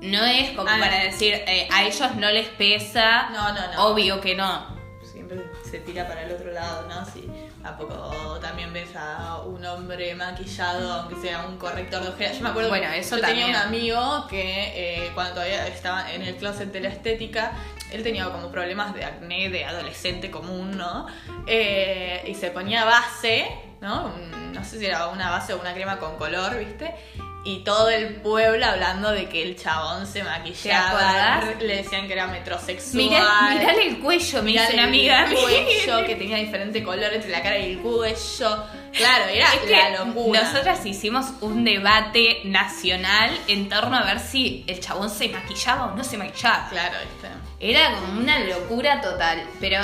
no 0.02 0.24
es 0.24 0.52
como 0.52 0.70
A 0.70 0.78
ver. 0.78 0.82
para 0.90 1.04
decir, 1.04 1.34
eh, 1.34 1.68
a 1.70 1.84
ellos 1.84 2.16
no 2.16 2.30
les 2.32 2.48
pesa. 2.48 3.30
No, 3.30 3.54
no, 3.54 3.74
no. 3.74 3.86
Obvio 3.88 4.22
que 4.22 4.36
no. 4.36 4.80
Siempre 5.04 5.44
se 5.70 5.80
tira 5.80 6.08
para 6.08 6.24
el 6.24 6.32
otro 6.32 6.52
lado, 6.52 6.88
¿no? 6.88 7.06
Si 7.06 7.30
a 7.64 7.78
poco 7.78 8.40
también 8.42 8.72
ves 8.72 8.96
a 8.96 9.40
un 9.42 9.64
hombre 9.66 10.16
maquillado, 10.16 10.94
aunque 10.94 11.16
sea 11.22 11.46
un 11.46 11.58
corrector 11.58 12.02
de 12.04 12.10
ojeras. 12.10 12.38
Yo 12.38 12.44
me 12.44 12.50
acuerdo 12.50 12.70
Bueno, 12.70 12.88
que 12.90 13.04
yo 13.04 13.20
tenía 13.20 13.48
un 13.48 13.56
amigo 13.56 14.28
que 14.30 15.04
eh, 15.06 15.12
cuando 15.14 15.34
todavía 15.34 15.68
estaba 15.68 16.12
en 16.12 16.22
el 16.22 16.38
closet 16.38 16.72
de 16.72 16.80
la 16.80 16.88
estética, 16.88 17.52
él 17.92 18.02
tenía 18.04 18.26
como 18.30 18.50
problemas 18.50 18.94
de 18.94 19.04
acné 19.04 19.50
de 19.50 19.66
adolescente 19.66 20.32
común, 20.32 20.78
¿no? 20.78 21.06
Eh, 21.48 22.24
y 22.26 22.34
se 22.34 22.50
ponía 22.50 22.86
base, 22.86 23.46
¿no? 23.82 24.10
No 24.54 24.64
sé 24.64 24.80
si 24.80 24.86
era 24.86 25.08
una 25.08 25.30
base 25.30 25.54
o 25.54 25.60
una 25.60 25.74
crema 25.74 26.00
con 26.00 26.18
color, 26.18 26.58
¿viste? 26.58 26.96
Y 27.44 27.64
todo 27.64 27.90
el 27.90 28.18
pueblo 28.22 28.64
hablando 28.66 29.10
de 29.12 29.28
que 29.28 29.42
el 29.42 29.56
chabón 29.60 30.06
se 30.06 30.24
maquillaba, 30.24 31.44
le 31.60 31.78
decían 31.78 32.06
que 32.06 32.14
era 32.14 32.28
metrosexual. 32.28 33.04
Mirá, 33.04 33.74
el 33.84 33.98
cuello, 34.00 34.44
Mirá 34.44 34.62
una 34.64 34.72
el 34.74 34.80
amiga 34.80 35.26
mía. 35.26 35.40
cuello 35.42 36.06
que 36.06 36.16
tenía 36.18 36.38
diferente 36.38 36.84
color 36.84 37.12
entre 37.14 37.32
la 37.32 37.42
cara 37.42 37.58
y 37.58 37.72
el 37.72 37.80
cuello. 37.80 38.64
Claro, 38.94 39.26
era 39.32 39.48
Es 39.56 39.70
la 39.72 40.06
locura. 40.06 40.44
nosotras 40.44 40.86
hicimos 40.86 41.26
un 41.42 41.64
debate 41.64 42.42
nacional 42.44 43.32
en 43.48 43.70
torno 43.70 43.98
a 43.98 44.04
ver 44.04 44.20
si 44.20 44.64
el 44.68 44.80
chabón 44.80 45.10
se 45.10 45.30
maquillaba 45.30 45.86
o 45.94 45.96
no 45.96 46.04
se 46.04 46.18
maquillaba. 46.18 46.68
Claro, 46.70 46.98
¿viste? 47.12 47.28
Era 47.60 47.96
como 47.96 48.20
una 48.20 48.38
locura 48.40 49.02
total. 49.02 49.44
Pero, 49.60 49.80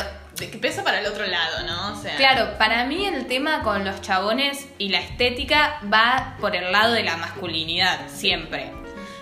que 0.46 0.58
pesa 0.60 0.84
para 0.84 1.00
el 1.00 1.08
otro 1.08 1.25
lado, 1.25 1.65
¿no? 1.65 1.94
O 1.94 2.01
sea, 2.01 2.15
claro, 2.15 2.58
para 2.58 2.86
mí 2.86 3.06
el 3.06 3.25
tema 3.25 3.63
con 3.63 3.84
los 3.84 4.01
chabones 4.01 4.67
y 4.77 4.89
la 4.89 5.00
estética 5.00 5.79
va 5.91 6.38
por 6.39 6.56
el 6.56 6.72
lado 6.72 6.94
de 6.94 7.03
la 7.03 7.17
masculinidad, 7.17 8.08
siempre. 8.08 8.72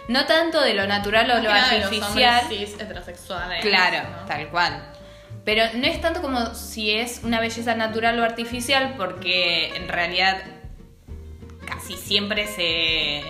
No 0.08 0.26
tanto 0.26 0.62
de 0.62 0.74
lo 0.74 0.86
natural 0.86 1.32
o 1.32 1.36
lo 1.36 1.44
los 1.44 1.54
artificial. 1.54 2.42
hombres 2.42 2.70
cis 2.70 2.80
heterosexuales. 2.80 3.62
Claro, 3.62 4.10
¿no? 4.10 4.26
tal 4.28 4.50
cual. 4.50 4.92
Pero 5.46 5.64
no 5.76 5.88
es 5.88 6.02
tanto 6.02 6.22
como 6.22 6.54
si 6.54 6.92
es 6.92 7.22
una 7.24 7.40
belleza 7.40 7.76
natural 7.76 8.20
o 8.20 8.24
artificial, 8.24 8.96
porque 8.98 9.76
en 9.76 9.88
realidad 9.88 10.44
casi 11.66 11.96
siempre 11.96 12.48
se, 12.48 13.24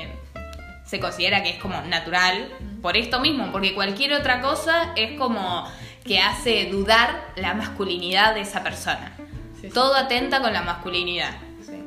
se 0.86 1.00
considera 1.00 1.44
que 1.44 1.52
es 1.52 1.58
como 1.58 1.82
natural 1.84 2.50
por 2.82 2.98
esto 2.98 3.20
mismo, 3.20 3.52
porque 3.52 3.74
cualquier 3.74 4.14
otra 4.14 4.42
cosa 4.42 4.94
es 4.96 5.18
como 5.18 5.70
que 6.06 6.20
hace 6.20 6.66
dudar 6.72 7.34
la 7.36 7.54
masculinidad 7.54 8.36
de 8.36 8.42
esa 8.42 8.64
persona. 8.64 9.14
Sí, 9.60 9.62
sí. 9.62 9.70
Todo 9.70 9.96
atenta 9.96 10.42
con 10.42 10.54
la 10.54 10.62
masculinidad. 10.62 11.32
Sí. 11.66 11.84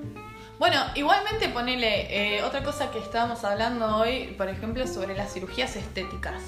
Bueno, 0.58 0.84
igualmente 0.96 1.48
ponele 1.48 2.36
eh, 2.38 2.42
otra 2.42 2.64
cosa 2.64 2.90
que 2.90 2.98
estábamos 2.98 3.44
hablando 3.44 3.96
hoy, 3.96 4.34
por 4.36 4.48
ejemplo, 4.48 4.86
sobre 4.86 5.16
las 5.16 5.32
cirugías 5.32 5.76
estéticas. 5.76 6.42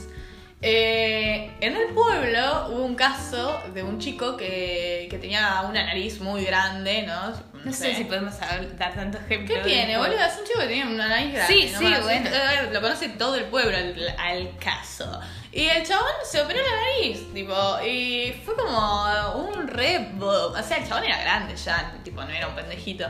Eh, 0.62 1.50
en 1.60 1.74
el 1.74 1.94
pueblo 1.94 2.66
hubo 2.68 2.84
un 2.84 2.94
caso 2.94 3.58
de 3.72 3.82
un 3.82 3.98
chico 3.98 4.36
que, 4.36 5.06
que 5.10 5.18
tenía 5.18 5.62
una 5.66 5.84
nariz 5.86 6.20
muy 6.20 6.44
grande, 6.44 7.04
¿no? 7.06 7.32
No 7.64 7.72
sé 7.72 7.94
si 7.94 8.04
podemos 8.04 8.38
dar 8.38 8.94
tanto 8.94 9.18
ejemplo. 9.18 9.54
¿Qué 9.54 9.62
tiene, 9.62 9.96
boludo? 9.96 10.18
Es 10.18 10.38
un 10.38 10.44
chico 10.44 10.60
que 10.60 10.66
tiene 10.66 10.92
una 10.92 11.08
nariz 11.08 11.32
grande. 11.32 11.54
Sí, 11.54 11.70
¿no? 11.72 11.78
sí, 11.78 11.94
Bueno, 12.02 12.30
Lo 12.72 12.80
conoce 12.82 13.08
todo 13.10 13.36
el 13.36 13.44
pueblo 13.44 13.76
al, 13.76 14.14
al 14.18 14.56
caso. 14.58 15.20
Y 15.52 15.66
el 15.66 15.84
chabón 15.84 16.06
se 16.24 16.40
operó 16.40 16.60
la 16.60 17.02
nariz, 17.02 17.32
tipo, 17.34 17.52
y 17.84 18.32
fue 18.44 18.54
como 18.54 19.48
un 19.48 19.66
re... 19.66 20.12
O 20.20 20.62
sea, 20.62 20.76
el 20.76 20.88
chabón 20.88 21.04
era 21.04 21.20
grande 21.20 21.56
ya, 21.56 21.92
tipo, 22.04 22.22
no 22.22 22.30
era 22.30 22.46
un 22.46 22.54
pendejito. 22.54 23.04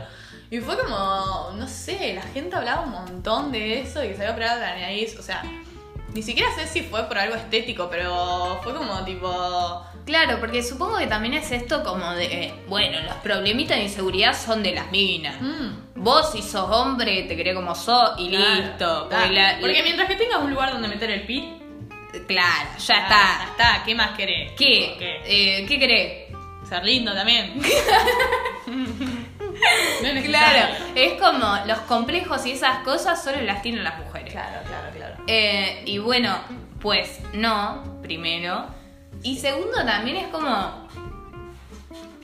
Y 0.49 0.59
fue 0.59 0.75
como, 0.77 1.51
no 1.55 1.67
sé, 1.67 2.13
la 2.15 2.23
gente 2.23 2.55
hablaba 2.55 2.81
un 2.81 2.91
montón 2.91 3.51
de 3.51 3.81
eso 3.81 4.03
y 4.03 4.07
que 4.09 4.15
se 4.15 4.21
había 4.21 4.31
operado 4.33 4.59
la 4.59 4.75
nariz. 4.75 5.17
O 5.19 5.21
sea, 5.21 5.43
ni 6.13 6.23
siquiera 6.23 6.49
sé 6.55 6.65
si 6.67 6.81
fue 6.81 7.03
por 7.03 7.17
algo 7.19 7.35
estético, 7.35 7.89
pero 7.91 8.59
fue 8.63 8.73
como 8.73 9.03
tipo... 9.05 9.85
Claro, 10.03 10.39
porque 10.39 10.63
supongo 10.63 10.97
que 10.97 11.05
también 11.05 11.35
es 11.35 11.51
esto 11.51 11.83
como 11.83 12.11
de, 12.13 12.25
eh, 12.25 12.53
bueno, 12.67 12.99
los 13.01 13.13
problemitas 13.17 13.77
de 13.77 13.83
inseguridad 13.83 14.35
son 14.35 14.63
de 14.63 14.73
las 14.73 14.89
minas. 14.91 15.39
mm, 15.39 15.91
Vos 16.01 16.31
si 16.31 16.41
sos 16.41 16.67
hombre, 16.71 17.23
te 17.29 17.37
querés 17.37 17.53
como 17.53 17.75
sos 17.75 18.13
y 18.17 18.29
claro, 18.31 18.55
listo. 18.55 19.07
claro. 19.07 19.07
Porque, 19.09 19.29
la- 19.35 19.57
Porque 19.61 19.83
mientras 19.83 20.07
que 20.09 20.15
tengas 20.15 20.39
un 20.39 20.49
lugar 20.49 20.71
donde 20.73 20.87
meter 20.87 21.11
el 21.11 21.21
pit, 21.27 21.60
claro, 22.27 22.69
ya 22.77 22.85
Ya 22.95 23.01
está. 23.03 23.45
está, 23.51 23.83
¿qué 23.85 23.95
más 23.95 24.11
querés? 24.17 24.51
¿Qué? 24.57 24.95
¿Qué? 24.99 25.21
Eh, 25.25 25.65
¿Qué 25.67 25.79
querés? 25.79 26.31
Ser 26.67 26.83
lindo 26.85 27.13
también. 27.13 27.59
no 28.67 30.07
es 30.07 30.13
necesario. 30.13 30.27
Claro, 30.29 30.75
es 30.95 31.13
como 31.21 31.65
los 31.65 31.79
complejos 31.79 32.45
y 32.45 32.51
esas 32.51 32.79
cosas 32.79 33.21
solo 33.23 33.41
las 33.41 33.61
tienen 33.61 33.83
las 33.83 33.99
mujeres. 33.99 34.31
Claro, 34.31 34.61
claro, 34.67 34.89
claro. 34.95 35.15
Eh, 35.27 35.83
y 35.85 35.97
bueno, 35.97 36.37
pues 36.79 37.19
no, 37.33 37.99
primero. 38.01 38.67
Y 39.23 39.37
segundo 39.37 39.83
también 39.85 40.17
es 40.17 40.27
como 40.27 40.87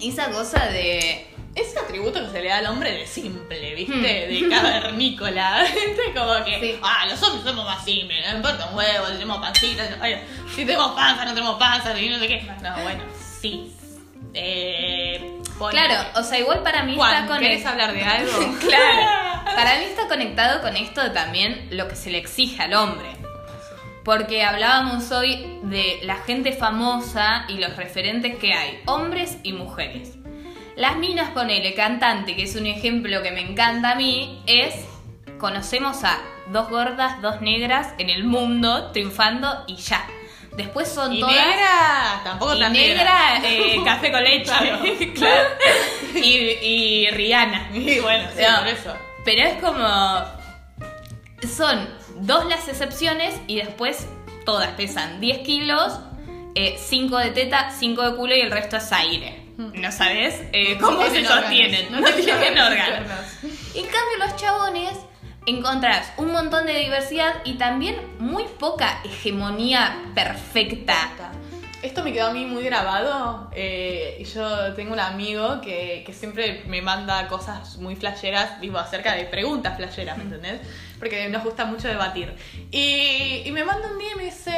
esa 0.02 0.32
cosa 0.32 0.66
de... 0.68 1.28
Ese 1.58 1.80
atributo 1.80 2.24
que 2.24 2.30
se 2.32 2.42
le 2.42 2.50
da 2.50 2.58
al 2.58 2.68
hombre 2.68 2.92
de 2.92 3.08
simple, 3.08 3.76
¿viste? 3.76 3.94
Hmm. 3.96 4.02
De 4.02 4.50
cavernícola. 4.50 5.64
¿Viste? 5.74 6.14
Como 6.16 6.46
que, 6.46 6.60
Sí. 6.60 6.80
ah, 6.84 7.06
los 7.10 7.22
hombres 7.24 7.44
somos 7.44 7.66
más 7.66 7.84
simples, 7.84 8.24
no 8.30 8.38
importa 8.38 8.70
un 8.70 8.78
huevo, 8.78 9.08
si 9.08 9.14
tenemos 9.14 9.38
pancitas, 9.40 9.90
ay, 10.00 10.22
si 10.56 10.66
tenemos 10.66 10.92
panza, 10.92 11.26
no 11.26 11.34
tenemos 11.34 11.58
panza, 11.58 12.00
y 12.00 12.10
no 12.10 12.20
sé 12.20 12.28
qué. 12.28 12.42
No, 12.62 12.82
bueno, 12.84 13.04
sí. 13.42 13.74
Eh. 14.34 15.34
Claro, 15.72 16.10
o 16.16 16.24
sea, 16.24 16.40
igual 16.40 16.62
para 16.62 16.84
mí 16.84 16.96
Juan, 16.96 17.16
está 17.16 17.28
con 17.28 17.40
¿querés 17.40 17.66
hablar 17.66 17.94
de 17.94 18.04
algo? 18.04 18.32
claro. 18.60 19.26
Para 19.56 19.80
mí 19.80 19.86
está 19.86 20.08
conectado 20.08 20.62
con 20.62 20.76
esto 20.76 21.02
de 21.02 21.10
también 21.10 21.70
lo 21.72 21.88
que 21.88 21.96
se 21.96 22.12
le 22.12 22.20
exige 22.20 22.62
al 22.62 22.76
hombre. 22.76 23.08
Porque 24.04 24.44
hablábamos 24.44 25.12
hoy 25.12 25.60
de 25.64 26.00
la 26.04 26.18
gente 26.18 26.52
famosa 26.54 27.46
y 27.48 27.58
los 27.58 27.76
referentes 27.76 28.36
que 28.38 28.54
hay, 28.54 28.80
hombres 28.86 29.38
y 29.44 29.54
mujeres. 29.54 30.18
Las 30.78 30.96
minas, 30.98 31.32
ponele, 31.32 31.74
cantante, 31.74 32.36
que 32.36 32.44
es 32.44 32.56
un 32.56 32.68
ejemplo 32.68 33.22
que 33.24 33.32
me 33.32 33.42
encanta 33.42 33.92
a 33.92 33.96
mí, 33.96 34.42
es 34.46 34.76
conocemos 35.40 36.04
a 36.04 36.20
dos 36.52 36.70
gordas, 36.70 37.22
dos 37.22 37.42
negras 37.42 37.94
en 37.98 38.10
el 38.10 38.24
mundo 38.24 38.92
triunfando 38.92 39.64
y 39.68 39.76
ya. 39.76 40.06
Después 40.56 40.88
son 40.88 41.14
Y 41.14 41.20
todas 41.20 41.36
negra, 41.36 42.22
tampoco 42.24 42.56
y 42.56 42.60
tan 42.60 42.74
negra, 42.74 43.42
eh, 43.44 43.78
café 43.86 44.12
con 44.12 44.24
leche. 44.24 44.46
Claro. 44.46 44.80
Claro. 45.16 45.50
Y, 46.16 46.36
y 46.62 47.10
Rihanna. 47.12 47.70
Y 47.74 48.00
bueno, 48.00 48.30
sí, 48.36 48.42
No. 48.48 48.60
por 48.60 48.68
eso. 48.68 48.94
Pero 49.26 49.44
es 49.48 49.54
como. 49.62 50.38
Son 51.56 51.88
dos 52.22 52.46
las 52.46 52.68
excepciones 52.68 53.40
y 53.48 53.58
después 53.58 54.08
todas 54.46 54.70
pesan 54.72 55.20
10 55.22 55.40
kilos, 55.40 56.00
5 56.78 57.18
de 57.18 57.30
teta, 57.32 57.72
5 57.78 58.02
de 58.12 58.16
culo 58.16 58.36
y 58.36 58.42
el 58.42 58.50
resto 58.52 58.78
es 58.78 58.92
aire. 58.92 59.47
¿No 59.58 59.92
sabes 59.92 60.42
eh, 60.54 60.78
cómo 60.80 61.04
se 61.04 61.10
tienen 61.12 61.28
sostienen? 61.28 61.92
No 61.92 62.08
tienen 62.14 62.58
órganos. 62.60 63.02
órganos. 63.02 63.26
En 63.74 63.84
cambio, 63.86 64.18
los 64.20 64.36
chabones 64.36 64.94
encontrás 65.48 66.14
un 66.18 66.32
montón 66.32 66.66
de 66.68 66.78
diversidad 66.78 67.36
y 67.44 67.56
también 67.56 67.96
muy 68.20 68.44
poca 68.60 69.02
hegemonía 69.04 69.98
perfecta. 70.14 71.32
Esto 71.82 72.04
me 72.04 72.12
quedó 72.12 72.28
a 72.28 72.34
mí 72.34 72.46
muy 72.46 72.64
grabado. 72.64 73.50
eh, 73.56 74.18
y 74.20 74.24
yo 74.26 74.74
tengo 74.74 74.94
un 74.94 75.00
amigo 75.00 75.62
que, 75.62 76.04
que 76.06 76.14
siempre 76.14 76.64
me 76.68 76.82
manda 76.82 77.28
cosas 77.28 77.78
muy 77.78 77.96
flasheras, 77.96 78.60
digo, 78.60 78.78
acerca 78.78 79.14
de 79.14 79.26
preguntas 79.26 79.78
flasheras, 79.78 80.18
¿me 80.18 80.24
entendés? 80.24 80.60
Porque 81.00 81.30
nos 81.30 81.44
gusta 81.44 81.66
mucho 81.66 81.88
debatir. 81.88 82.36
Y, 82.72 83.44
y 83.46 83.52
me 83.52 83.64
manda 83.64 83.90
un 83.92 84.00
día 84.00 84.10
y 84.14 84.18
me 84.18 84.24
dice, 84.26 84.52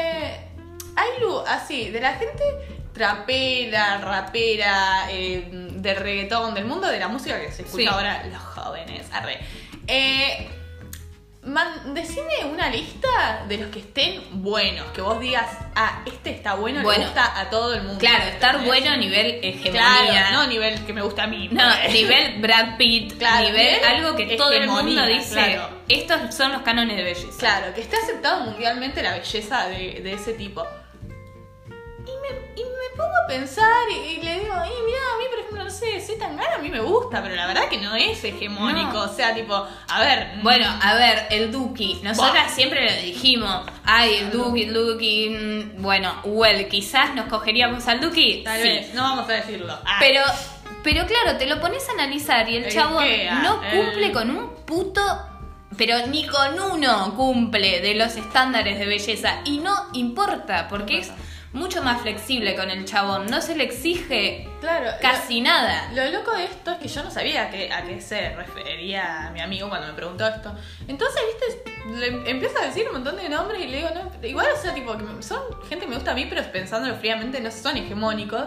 hay 0.95 1.21
luz, 1.21 1.43
así, 1.47 1.89
de 1.89 1.99
la 2.01 2.13
gente 2.13 2.43
trapera, 2.93 3.97
rapera, 3.99 5.07
eh, 5.11 5.47
de 5.51 5.93
reggaetón, 5.93 6.53
del 6.53 6.65
mundo 6.65 6.87
de 6.87 6.99
la 6.99 7.07
música 7.07 7.39
que 7.39 7.51
se 7.51 7.61
escucha 7.63 7.83
Sí. 7.83 7.87
ahora 7.87 8.23
los 8.25 8.41
jóvenes, 8.41 9.07
arre. 9.11 9.39
Eh, 9.87 10.49
Man, 11.41 11.93
decime 11.95 12.33
una 12.51 12.69
lista 12.69 13.45
de 13.47 13.57
los 13.59 13.69
que 13.71 13.79
estén 13.79 14.21
buenos, 14.43 14.85
que 14.91 14.99
vos 14.99 15.21
digas, 15.21 15.47
ah, 15.73 16.03
este 16.05 16.31
está 16.31 16.55
bueno, 16.55 16.81
Bueno. 16.83 16.99
le 16.99 17.05
gusta 17.05 17.39
a 17.39 17.49
todo 17.49 17.73
el 17.73 17.83
mundo. 17.83 17.97
Claro, 17.97 18.25
estar 18.25 18.61
bueno 18.65 18.91
a 18.91 18.97
nivel 18.97 19.39
hegemonía. 19.41 19.71
Claro, 19.71 20.31
no 20.33 20.41
a 20.41 20.47
nivel 20.47 20.85
que 20.85 20.91
me 20.91 21.01
gusta 21.01 21.23
a 21.23 21.27
mí. 21.27 21.47
No, 21.49 21.63
nivel 21.93 22.41
Brad 22.41 22.75
Pitt, 22.77 23.17
Claro, 23.17 23.47
nivel 23.47 23.73
nivel 23.73 23.85
algo 23.85 24.17
que 24.17 24.35
todo 24.35 24.51
el 24.51 24.67
mundo 24.67 25.05
dice, 25.05 25.33
claro. 25.55 25.69
estos 25.87 26.35
son 26.35 26.51
los 26.51 26.61
cánones 26.61 26.97
de 26.97 27.03
belleza. 27.03 27.39
Claro, 27.39 27.73
que 27.73 27.81
esté 27.81 27.95
aceptado 27.95 28.41
mundialmente 28.43 29.01
la 29.01 29.13
belleza 29.13 29.65
de, 29.69 30.01
de 30.03 30.13
ese 30.13 30.33
tipo. 30.33 30.67
Y 31.69 32.11
me, 32.21 32.61
y 32.61 32.63
me 32.65 32.68
pongo 32.99 33.15
a 33.23 33.27
pensar 33.27 33.65
y, 33.91 33.95
y 34.11 34.21
le 34.21 34.33
digo, 34.41 34.53
y 34.53 34.85
mira, 34.85 34.99
a 35.15 35.17
mí 35.17 35.25
por 35.29 35.39
ejemplo, 35.39 35.63
no 35.63 35.69
sé, 35.69 35.99
Z 35.99 36.19
Tangana 36.19 36.55
a 36.55 36.59
mí 36.59 36.69
me 36.69 36.79
gusta, 36.81 37.21
pero 37.23 37.35
la 37.35 37.47
verdad 37.47 37.69
que 37.69 37.77
no 37.77 37.95
es 37.95 38.23
hegemónico. 38.23 38.91
No. 38.93 39.03
O 39.03 39.07
sea, 39.13 39.33
tipo, 39.33 39.53
a 39.87 39.99
ver. 40.01 40.33
Bueno, 40.43 40.65
a 40.81 40.93
ver, 40.95 41.27
el 41.31 41.51
Duki. 41.51 41.99
Nosotras 42.03 42.53
siempre 42.53 42.85
lo 42.85 43.01
dijimos. 43.01 43.65
Ay, 43.85 44.15
el 44.15 44.31
Duki, 44.31 44.63
el 44.63 44.73
Duki. 44.73 45.29
mm, 45.29 45.81
Bueno, 45.81 46.13
well, 46.25 46.67
quizás 46.67 47.15
nos 47.15 47.27
cogeríamos 47.27 47.87
al 47.87 47.99
Duki. 48.01 48.43
tal 48.43 48.61
sí. 48.61 48.67
vez, 48.67 48.93
no 48.93 49.03
vamos 49.03 49.29
a 49.29 49.33
decirlo. 49.33 49.77
Ah, 49.85 49.97
Pero, 49.99 50.21
pero 50.83 51.05
claro, 51.07 51.37
te 51.37 51.45
lo 51.45 51.59
pones 51.61 51.87
a 51.89 51.93
analizar 51.93 52.47
y 52.49 52.57
el 52.57 52.65
El 52.65 52.73
chavo 52.73 52.99
Ikea, 52.99 53.35
no 53.39 53.63
el- 53.63 53.71
cumple 53.85 54.11
con 54.11 54.29
un 54.31 54.49
puto. 54.65 55.01
Pero 55.77 56.07
ni 56.07 56.27
con 56.27 56.59
uno 56.59 57.13
cumple 57.15 57.79
de 57.79 57.95
los 57.95 58.15
estándares 58.17 58.79
de 58.79 58.85
belleza. 58.85 59.39
Y 59.45 59.59
no 59.59 59.73
importa, 59.93 60.67
porque 60.67 60.95
No 60.95 61.01
es. 61.01 61.11
Mucho 61.51 61.81
más 61.81 62.01
flexible 62.01 62.55
con 62.55 62.69
el 62.69 62.85
chabón. 62.85 63.25
No 63.27 63.41
se 63.41 63.55
le 63.55 63.63
exige 63.63 64.47
claro, 64.61 64.91
casi 65.01 65.41
nada. 65.41 65.91
Lo 65.93 66.05
loco 66.11 66.31
de 66.35 66.45
esto 66.45 66.71
es 66.71 66.77
que 66.77 66.87
yo 66.87 67.03
no 67.03 67.09
sabía 67.11 67.43
a 67.43 67.49
qué, 67.49 67.71
a 67.71 67.83
qué 67.83 67.99
se 68.01 68.35
refería 68.35 69.31
mi 69.33 69.41
amigo 69.41 69.67
cuando 69.69 69.87
me 69.87 69.93
preguntó 69.93 70.27
esto. 70.27 70.53
Entonces, 70.87 71.21
viste, 71.27 71.79
le 72.23 72.29
empieza 72.29 72.59
a 72.61 72.65
decir 72.67 72.85
un 72.87 72.93
montón 72.93 73.15
de 73.17 73.29
nombres 73.29 73.63
y 73.63 73.67
le 73.67 73.77
digo, 73.77 73.89
no, 73.95 74.27
igual, 74.27 74.47
o 74.55 74.61
sea, 74.61 74.73
tipo, 74.73 74.95
son 75.21 75.41
gente 75.67 75.85
que 75.85 75.87
me 75.87 75.95
gusta 75.95 76.11
a 76.11 76.13
mí, 76.15 76.27
pero 76.29 76.43
pensándolo 76.51 76.95
fríamente, 76.95 77.39
no 77.41 77.49
son 77.51 77.77
hegemónicos. 77.77 78.43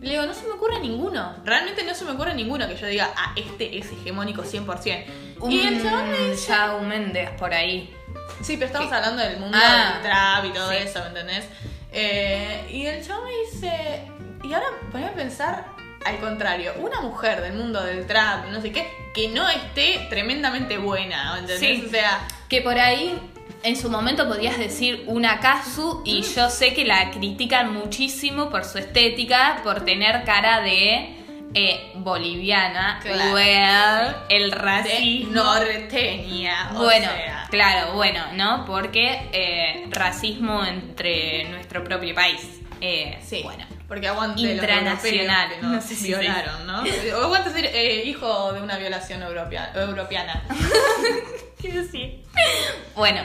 Le 0.00 0.12
digo, 0.12 0.24
no 0.24 0.32
se 0.32 0.46
me 0.46 0.52
ocurre 0.54 0.80
ninguno. 0.80 1.36
Realmente 1.44 1.84
no 1.84 1.94
se 1.94 2.06
me 2.06 2.12
ocurre 2.12 2.32
ninguno 2.32 2.66
que 2.66 2.74
yo 2.74 2.86
diga, 2.86 3.10
ah, 3.16 3.34
este 3.36 3.76
es 3.78 3.92
hegemónico 3.92 4.42
100%. 4.42 5.04
Y 5.50 5.60
el 5.66 5.82
chabón 5.82 6.10
me 6.10 6.18
Un 6.22 6.30
dice, 6.30 6.48
Shawn 6.52 6.88
Mendes 6.88 7.30
por 7.32 7.52
ahí. 7.52 7.94
Sí, 8.40 8.54
pero 8.56 8.66
estamos 8.66 8.90
hablando 8.92 9.22
del 9.22 9.38
mundo 9.38 9.58
Ah, 9.60 9.92
del 9.94 10.02
trap 10.02 10.44
y 10.46 10.52
todo 10.54 10.70
sí. 10.70 10.76
eso, 10.78 11.00
¿me 11.00 11.06
entendés? 11.08 11.44
Eh, 11.92 12.66
y 12.70 12.86
el 12.86 13.04
chavo 13.06 13.22
me 13.24 13.30
dice, 13.50 14.02
y 14.44 14.52
ahora 14.52 14.66
poneme 14.92 15.10
a 15.10 15.14
pensar 15.14 15.64
al 16.04 16.18
contrario, 16.18 16.72
una 16.80 17.00
mujer 17.02 17.42
del 17.42 17.52
mundo 17.52 17.82
del 17.82 18.06
trap, 18.06 18.46
no 18.50 18.62
sé 18.62 18.72
qué, 18.72 18.86
que 19.14 19.28
no 19.28 19.46
esté 19.50 20.06
tremendamente 20.08 20.78
buena, 20.78 21.34
¿me 21.34 21.40
entendés? 21.40 21.60
Sí. 21.80 21.84
O 21.86 21.90
sea, 21.90 22.26
Que 22.48 22.62
por 22.62 22.78
ahí 22.78 23.18
en 23.62 23.76
su 23.76 23.90
momento 23.90 24.26
podías 24.26 24.58
decir 24.58 25.04
una 25.08 25.40
Kazu 25.40 26.02
y 26.06 26.22
Mm. 26.22 26.34
yo 26.34 26.48
sé 26.48 26.72
que 26.72 26.84
la 26.86 27.10
critican 27.10 27.74
muchísimo 27.74 28.48
por 28.48 28.64
su 28.64 28.78
estética, 28.78 29.60
por 29.62 29.84
tener 29.84 30.24
cara 30.24 30.62
de 30.62 31.19
eh, 31.54 31.92
boliviana. 31.96 33.00
Claro, 33.02 33.32
Well, 33.34 34.16
el 34.28 34.52
racismo. 34.52 35.32
norteña, 35.42 36.70
bueno, 36.74 37.08
sea. 37.10 37.46
claro, 37.50 37.92
bueno, 37.94 38.24
¿no? 38.34 38.64
Porque 38.66 39.28
eh, 39.32 39.86
racismo 39.90 40.64
entre 40.64 41.44
nuestro 41.50 41.82
propio 41.84 42.14
país. 42.14 42.60
Eh, 42.80 43.18
Sí, 43.22 43.42
bueno. 43.42 43.66
porque 43.88 44.08
aguante 44.08 44.40
Intranacional, 44.40 45.48
los 45.48 45.56
que 45.58 45.62
nos 45.62 45.72
no 45.72 45.80
sé 45.82 45.88
si 45.88 46.12
se 46.12 46.18
violaron, 46.18 46.66
¿no? 46.66 46.82
O 47.18 47.22
aguante 47.24 47.50
ser 47.50 47.66
eh, 47.66 48.04
hijo 48.06 48.52
de 48.52 48.62
una 48.62 48.78
violación 48.78 49.22
europea, 49.22 49.72
europeana. 49.74 50.42
Quiero 51.60 51.82
decir. 51.82 52.22
Bueno, 52.96 53.20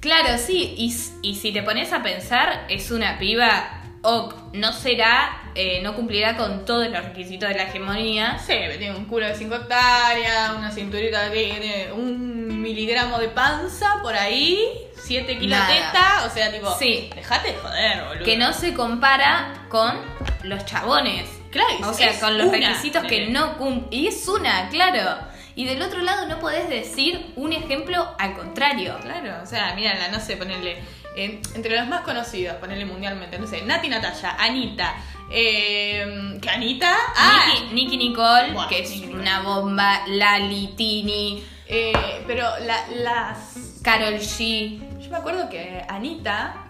claro, 0.00 0.36
sí, 0.38 0.74
y, 0.76 0.92
y 1.22 1.36
si 1.36 1.52
te 1.52 1.62
pones 1.62 1.92
a 1.92 2.02
pensar, 2.02 2.64
es 2.68 2.90
una 2.90 3.18
piba, 3.18 3.81
ok, 4.02 4.34
no 4.54 4.72
será, 4.72 5.50
eh, 5.54 5.80
no 5.82 5.94
cumplirá 5.94 6.36
con 6.36 6.64
todos 6.64 6.88
los 6.88 7.04
requisitos 7.04 7.48
de 7.48 7.54
la 7.54 7.64
hegemonía. 7.64 8.38
Sí, 8.38 8.54
tiene 8.78 8.96
un 8.96 9.04
culo 9.06 9.26
de 9.26 9.34
5 9.34 9.54
hectáreas, 9.54 10.52
una 10.56 10.70
cinturita 10.70 11.30
que 11.30 11.44
tiene 11.44 11.92
un 11.92 12.60
miligramo 12.60 13.18
de 13.18 13.28
panza 13.28 13.96
por 14.02 14.14
ahí, 14.14 14.60
7 15.04 15.38
kilos 15.38 15.58
de 15.68 15.74
teta, 15.74 16.24
o 16.26 16.30
sea, 16.30 16.50
tipo, 16.52 16.72
Sí. 16.78 17.10
dejate 17.14 17.52
de 17.52 17.58
joder, 17.58 18.04
boludo. 18.06 18.24
Que 18.24 18.36
no 18.36 18.52
se 18.52 18.74
compara 18.74 19.66
con 19.68 19.96
los 20.42 20.64
chabones. 20.66 21.28
Claro, 21.50 21.90
O 21.90 21.92
sea, 21.92 22.18
con 22.18 22.38
los 22.38 22.46
una, 22.48 22.56
requisitos 22.70 23.04
que 23.04 23.20
nene. 23.20 23.32
no 23.32 23.58
cumplen. 23.58 23.88
Y 23.92 24.06
es 24.08 24.26
una, 24.26 24.68
claro. 24.70 25.18
Y 25.54 25.66
del 25.66 25.82
otro 25.82 26.00
lado 26.00 26.26
no 26.26 26.38
podés 26.38 26.66
decir 26.68 27.32
un 27.36 27.52
ejemplo 27.52 28.14
al 28.18 28.32
contrario. 28.34 28.96
Claro, 29.02 29.42
o 29.42 29.46
sea, 29.46 29.74
mírala, 29.74 30.08
no 30.08 30.18
sé, 30.18 30.36
ponerle. 30.38 30.78
Entre 31.16 31.76
los 31.78 31.88
más 31.88 32.02
conocidos, 32.02 32.56
ponerle 32.56 32.84
mundialmente, 32.84 33.38
no 33.38 33.46
sé, 33.46 33.62
Nati 33.62 33.88
Natalia, 33.88 34.36
Anita. 34.38 34.94
Eh, 35.30 36.38
¿Que 36.40 36.50
Anita? 36.50 36.94
Ah, 37.16 37.54
Nicki 37.72 37.96
Nicole, 37.96 38.54
que 38.68 38.80
es 38.82 38.90
Nicki 38.90 39.06
Nicole. 39.06 39.22
una 39.22 39.40
bomba, 39.42 40.02
Lali, 40.06 40.74
Tini, 40.76 41.42
eh, 41.66 41.92
pero 42.26 42.46
la- 42.60 42.86
las. 42.96 43.80
Carol 43.82 44.14
G. 44.14 44.78
Yo 45.00 45.10
me 45.10 45.16
acuerdo 45.16 45.48
que 45.48 45.84
Anita, 45.88 46.66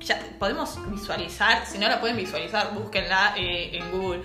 ya 0.00 0.18
podemos 0.38 0.78
visualizar, 0.90 1.66
si 1.66 1.78
no 1.78 1.88
la 1.88 2.00
pueden 2.00 2.16
visualizar, 2.16 2.72
búsquenla 2.74 3.34
eh, 3.36 3.70
en 3.76 3.90
Google, 3.90 4.22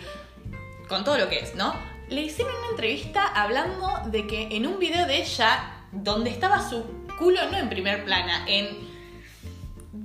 con 0.88 1.04
todo 1.04 1.17
lo 1.17 1.28
que 1.28 1.39
es, 1.39 1.56
¿no? 1.56 1.74
Le 2.10 2.21
hicieron 2.21 2.54
una 2.56 2.69
entrevista 2.71 3.26
hablando 3.36 3.89
de 4.06 4.28
que 4.28 4.56
en 4.56 4.67
un 4.67 4.80
video 4.80 5.06
de 5.08 5.21
ella, 5.21 5.71
donde 5.91 6.30
estaba 6.30 6.67
su 6.69 6.84
culo 7.17 7.39
no 7.52 7.58
en 7.58 7.69
primer 7.69 8.06
plana, 8.06 8.43
en 8.47 8.90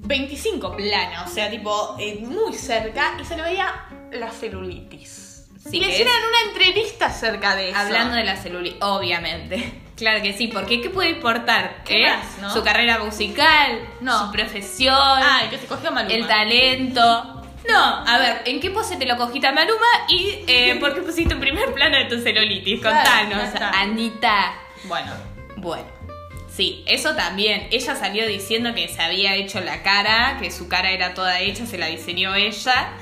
25 0.06 0.76
plana, 0.76 1.24
o 1.24 1.28
sea, 1.28 1.50
tipo 1.50 1.96
eh, 1.98 2.18
muy 2.20 2.52
cerca, 2.54 3.14
y 3.20 3.24
se 3.24 3.36
le 3.36 3.42
veía 3.42 3.74
la 4.12 4.30
celulitis. 4.30 5.46
Sí, 5.68 5.78
y 5.78 5.80
le 5.80 5.88
hicieron 5.88 6.14
una 6.14 6.50
entrevista 6.52 7.06
acerca 7.06 7.56
de 7.56 7.70
eso. 7.70 7.78
Hablando 7.78 8.14
de 8.14 8.24
la 8.24 8.36
celulitis, 8.36 8.80
obviamente. 8.82 9.82
Claro 9.96 10.20
que 10.22 10.34
sí, 10.34 10.48
porque 10.48 10.82
¿qué 10.82 10.90
puede 10.90 11.08
importar? 11.08 11.82
¿Qué 11.82 12.04
¿Eh? 12.04 12.10
más, 12.10 12.38
no? 12.38 12.52
Su 12.52 12.62
carrera 12.62 12.98
musical, 12.98 13.80
No. 14.02 14.26
su 14.26 14.30
profesión, 14.30 14.94
Ah, 14.94 15.44
que 15.48 15.56
se 15.56 15.64
cogió 15.66 15.90
Maluma. 15.90 16.14
el 16.14 16.26
talento. 16.26 17.42
No, 17.66 18.04
a 18.06 18.18
ver, 18.18 18.42
¿en 18.44 18.60
qué 18.60 18.68
pose 18.70 18.96
te 18.96 19.06
lo 19.06 19.16
cogiste 19.16 19.46
a 19.46 19.52
Maluma 19.52 19.86
y 20.10 20.44
eh, 20.46 20.76
por 20.80 20.94
qué 20.94 21.00
pusiste 21.00 21.32
en 21.32 21.40
primer 21.40 21.72
plano 21.72 21.96
de 21.96 22.04
tu 22.04 22.20
celulitis? 22.20 22.78
Claro, 22.82 22.98
Contanos. 23.30 23.74
Anita. 23.74 24.52
Bueno, 24.84 25.12
Bueno, 25.56 25.86
sí, 26.56 26.82
eso 26.86 27.14
también. 27.14 27.68
Ella 27.70 27.94
salió 27.96 28.26
diciendo 28.26 28.74
que 28.74 28.88
se 28.88 29.02
había 29.02 29.34
hecho 29.34 29.60
la 29.60 29.82
cara, 29.82 30.38
que 30.40 30.50
su 30.50 30.68
cara 30.68 30.90
era 30.90 31.14
toda 31.14 31.40
hecha, 31.40 31.66
se 31.66 31.78
la 31.78 31.86
diseñó 31.86 32.34
ella. 32.34 32.92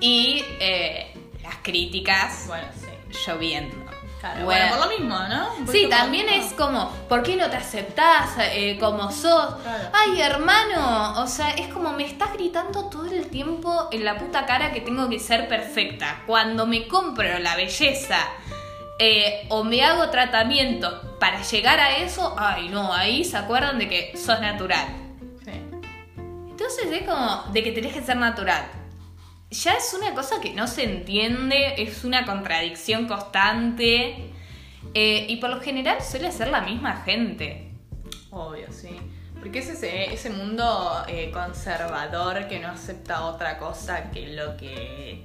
Y 0.00 0.44
eh, 0.60 1.12
las 1.42 1.56
críticas 1.62 2.44
bueno, 2.46 2.66
sí. 2.80 3.18
lloviendo. 3.26 3.74
Claro, 4.20 4.44
Bueno. 4.44 4.60
bueno, 4.70 4.76
por 4.76 4.86
lo 4.86 4.98
mismo, 4.98 5.18
¿no? 5.28 5.72
Sí, 5.72 5.88
también 5.90 6.28
es 6.28 6.52
como, 6.52 6.90
¿por 7.08 7.24
qué 7.24 7.34
no 7.34 7.50
te 7.50 7.56
aceptás 7.56 8.30
eh, 8.38 8.76
como 8.78 9.10
sos? 9.10 9.56
Claro. 9.62 9.88
Ay, 9.92 10.20
hermano, 10.20 11.20
o 11.20 11.26
sea, 11.26 11.50
es 11.50 11.66
como 11.66 11.92
me 11.92 12.04
estás 12.06 12.32
gritando 12.32 12.84
todo 12.88 13.06
el 13.10 13.26
tiempo 13.30 13.88
en 13.90 14.04
la 14.04 14.16
puta 14.18 14.46
cara 14.46 14.70
que 14.72 14.80
tengo 14.80 15.08
que 15.08 15.18
ser 15.18 15.48
perfecta. 15.48 16.22
Cuando 16.24 16.66
me 16.66 16.86
compro 16.86 17.36
la 17.40 17.56
belleza 17.56 18.18
eh, 19.04 19.46
o 19.48 19.64
me 19.64 19.82
hago 19.82 20.10
tratamiento 20.10 21.18
para 21.18 21.42
llegar 21.42 21.80
a 21.80 21.96
eso, 21.96 22.36
ay, 22.38 22.68
no, 22.68 22.94
ahí 22.94 23.24
se 23.24 23.36
acuerdan 23.36 23.76
de 23.80 23.88
que 23.88 24.16
sos 24.16 24.40
natural. 24.40 24.86
Sí. 25.44 25.50
Entonces 26.48 26.86
es 26.88 27.02
como 27.02 27.42
de 27.52 27.64
que 27.64 27.72
tenés 27.72 27.94
que 27.94 28.02
ser 28.02 28.16
natural. 28.16 28.64
Ya 29.50 29.72
es 29.72 29.92
una 29.92 30.14
cosa 30.14 30.40
que 30.40 30.54
no 30.54 30.68
se 30.68 30.84
entiende, 30.84 31.82
es 31.82 32.04
una 32.04 32.24
contradicción 32.24 33.08
constante. 33.08 34.30
eh, 34.94 35.26
y 35.28 35.36
por 35.38 35.50
lo 35.50 35.60
general 35.60 36.00
suele 36.00 36.30
ser 36.30 36.48
la 36.48 36.60
misma 36.60 37.02
gente. 37.04 37.72
Obvio, 38.30 38.70
sí. 38.70 39.00
Porque 39.40 39.58
es 39.58 39.68
ese, 39.68 40.14
ese 40.14 40.30
mundo 40.30 41.04
eh, 41.08 41.32
conservador 41.32 42.46
que 42.46 42.60
no 42.60 42.68
acepta 42.68 43.24
otra 43.24 43.58
cosa 43.58 44.12
que 44.12 44.28
lo 44.28 44.56
que 44.56 45.24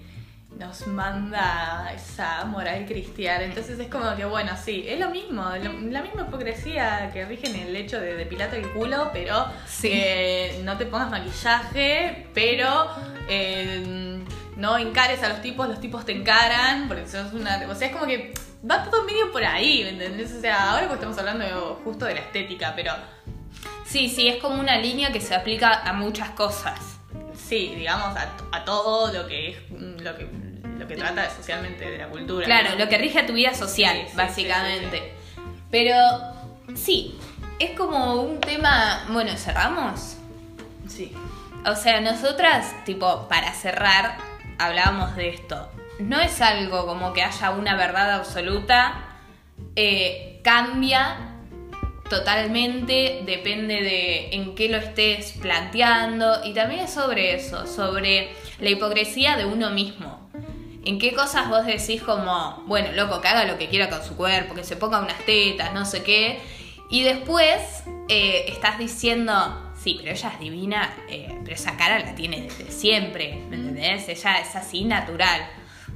nos 0.59 0.87
manda 0.87 1.91
esa 1.93 2.45
moral 2.45 2.85
cristiana. 2.85 3.43
Entonces 3.43 3.79
es 3.79 3.87
como 3.89 4.15
que, 4.15 4.25
bueno, 4.25 4.51
sí, 4.63 4.85
es 4.87 4.99
lo 4.99 5.09
mismo, 5.09 5.43
lo- 5.43 5.79
la 5.91 6.01
misma 6.01 6.23
hipocresía 6.27 7.09
que 7.13 7.25
rige 7.25 7.47
en 7.47 7.55
el 7.67 7.75
hecho 7.75 7.99
de 7.99 8.15
depilarte 8.15 8.57
el 8.57 8.69
culo, 8.71 9.09
pero 9.13 9.45
Sí. 9.67 9.89
que 9.89 10.61
no 10.63 10.77
te 10.77 10.85
pongas 10.85 11.09
maquillaje, 11.11 12.27
pero 12.33 12.87
eh, 13.29 14.19
no 14.55 14.77
encares 14.77 15.21
a 15.23 15.29
los 15.29 15.41
tipos, 15.41 15.67
los 15.67 15.79
tipos 15.79 16.05
te 16.05 16.13
encaran, 16.13 16.87
porque 16.87 17.07
sos 17.07 17.33
una... 17.33 17.61
O 17.69 17.75
sea, 17.75 17.87
es 17.89 17.93
como 17.93 18.07
que 18.07 18.33
va 18.69 18.83
todo 18.83 19.03
medio 19.03 19.31
por 19.31 19.43
ahí, 19.43 19.83
¿me 19.83 19.89
entendés? 19.91 20.31
O 20.33 20.41
sea, 20.41 20.71
ahora 20.71 20.87
pues 20.87 20.95
estamos 20.95 21.17
hablando 21.19 21.79
justo 21.83 22.05
de 22.05 22.15
la 22.15 22.21
estética, 22.21 22.73
pero 22.75 22.93
Sí, 23.85 24.09
sí, 24.09 24.27
es 24.27 24.37
como 24.41 24.59
una 24.59 24.75
línea 24.77 25.11
que 25.13 25.21
se 25.21 25.33
aplica 25.35 25.81
a 25.87 25.93
muchas 25.93 26.31
cosas. 26.31 26.79
sí, 27.35 27.73
digamos, 27.77 28.17
a, 28.17 28.29
a 28.51 28.65
todo 28.65 29.13
lo 29.13 29.25
que 29.27 29.49
es 29.51 29.57
lo 29.71 30.17
que, 30.17 30.27
lo 30.77 30.87
que 30.87 30.95
trata 30.95 31.29
socialmente 31.29 31.89
de 31.89 31.97
la 31.97 32.07
cultura. 32.07 32.45
Claro, 32.45 32.71
¿no? 32.71 32.75
lo 32.83 32.89
que 32.89 32.97
rige 32.97 33.19
a 33.19 33.25
tu 33.25 33.33
vida 33.33 33.53
social, 33.53 33.97
Sí, 33.97 34.11
sí, 34.11 34.17
básicamente. 34.17 35.13
Pero 35.71 35.95
sí, 36.75 37.17
es 37.59 37.71
como 37.71 38.21
un 38.21 38.39
tema. 38.39 39.05
Bueno, 39.09 39.35
cerramos. 39.37 40.17
Sí. 40.87 41.13
O 41.65 41.75
sea, 41.75 41.99
nosotras, 42.01 42.73
tipo, 42.85 43.27
para 43.27 43.53
cerrar, 43.53 44.17
hablábamos 44.57 45.15
de 45.15 45.29
esto. 45.29 45.69
No 45.99 46.19
es 46.19 46.41
algo 46.41 46.85
como 46.85 47.13
que 47.13 47.23
haya 47.23 47.51
una 47.51 47.75
verdad 47.75 48.13
absoluta. 48.13 49.03
Eh, 49.75 50.39
cambia 50.43 51.33
totalmente, 52.09 53.21
depende 53.25 53.81
de 53.81 54.29
en 54.31 54.55
qué 54.55 54.69
lo 54.69 54.77
estés 54.77 55.33
planteando. 55.33 56.45
Y 56.45 56.53
también 56.53 56.81
es 56.81 56.93
sobre 56.93 57.35
eso, 57.35 57.67
sobre 57.67 58.29
la 58.59 58.69
hipocresía 58.69 59.35
de 59.35 59.45
uno 59.45 59.69
mismo. 59.71 60.26
En 60.87 60.99
qué 60.99 61.11
cosas 61.13 61.49
vos 61.49 61.65
decís 61.65 62.01
como, 62.01 62.63
bueno, 62.65 62.93
loco, 62.93 63.19
que 63.19 63.27
haga 63.27 63.43
lo 63.43 63.57
que 63.57 63.67
quiera 63.67 63.89
con 63.89 64.01
su 64.05 64.15
cuerpo, 64.15 64.55
que 64.55 64.63
se 64.63 64.77
ponga 64.77 65.01
unas 65.01 65.17
tetas, 65.25 65.73
no 65.73 65.83
sé 65.83 66.01
qué. 66.01 66.39
Y 66.89 67.03
después 67.03 67.83
eh, 68.07 68.45
estás 68.47 68.79
diciendo, 68.79 69.73
sí, 69.77 69.97
pero 69.99 70.15
ella 70.15 70.29
es 70.33 70.39
divina, 70.39 70.95
eh, 71.09 71.27
pero 71.43 71.55
esa 71.55 71.75
cara 71.75 71.99
la 71.99 72.15
tiene 72.15 72.39
desde 72.43 72.71
siempre, 72.71 73.35
¿me 73.49 73.57
entendés? 73.57 74.07
Ella 74.07 74.39
es 74.39 74.55
así 74.55 74.85
natural. 74.85 75.41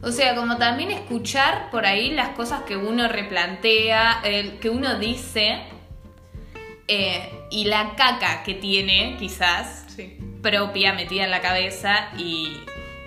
O 0.03 0.11
sea, 0.11 0.35
como 0.35 0.57
también 0.57 0.91
escuchar 0.91 1.71
por 1.71 1.85
ahí 1.85 2.11
las 2.11 2.29
cosas 2.29 2.63
que 2.63 2.75
uno 2.75 3.07
replantea, 3.07 4.21
que 4.59 4.69
uno 4.69 4.99
dice 4.99 5.61
eh, 6.89 7.31
y 7.49 7.63
la 7.63 7.95
caca 7.95 8.43
que 8.43 8.55
tiene, 8.55 9.15
quizás, 9.17 9.85
Sí. 9.95 10.17
propia 10.41 10.91
metida 10.91 11.23
en 11.23 11.31
la 11.31 11.39
cabeza 11.39 12.09
y 12.17 12.57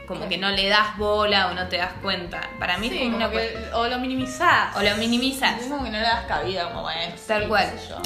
como 0.06 0.28
que 0.28 0.38
no 0.38 0.50
le 0.50 0.68
das 0.68 0.96
bola 0.98 1.48
o 1.48 1.54
no 1.54 1.68
te 1.68 1.78
das 1.78 1.92
cuenta. 2.02 2.40
Para 2.58 2.78
mí 2.78 2.88
Sí, 2.88 2.96
es 2.96 3.02
como 3.04 3.16
una 3.16 3.30
que 3.30 3.56
o 3.72 3.86
lo 3.88 3.98
minimizás. 3.98 4.76
O 4.76 4.82
lo 4.82 4.96
minimizas. 4.96 5.62
Es 5.62 5.68
como 5.68 5.84
que 5.84 5.90
no 5.90 5.98
le 5.98 6.04
das 6.04 6.26
cabida, 6.26 6.68
como 6.68 6.82
bueno. 6.82 7.14
Tal 7.26 7.42
sí, 7.42 7.48
cual. 7.48 7.72
yo. 7.88 7.96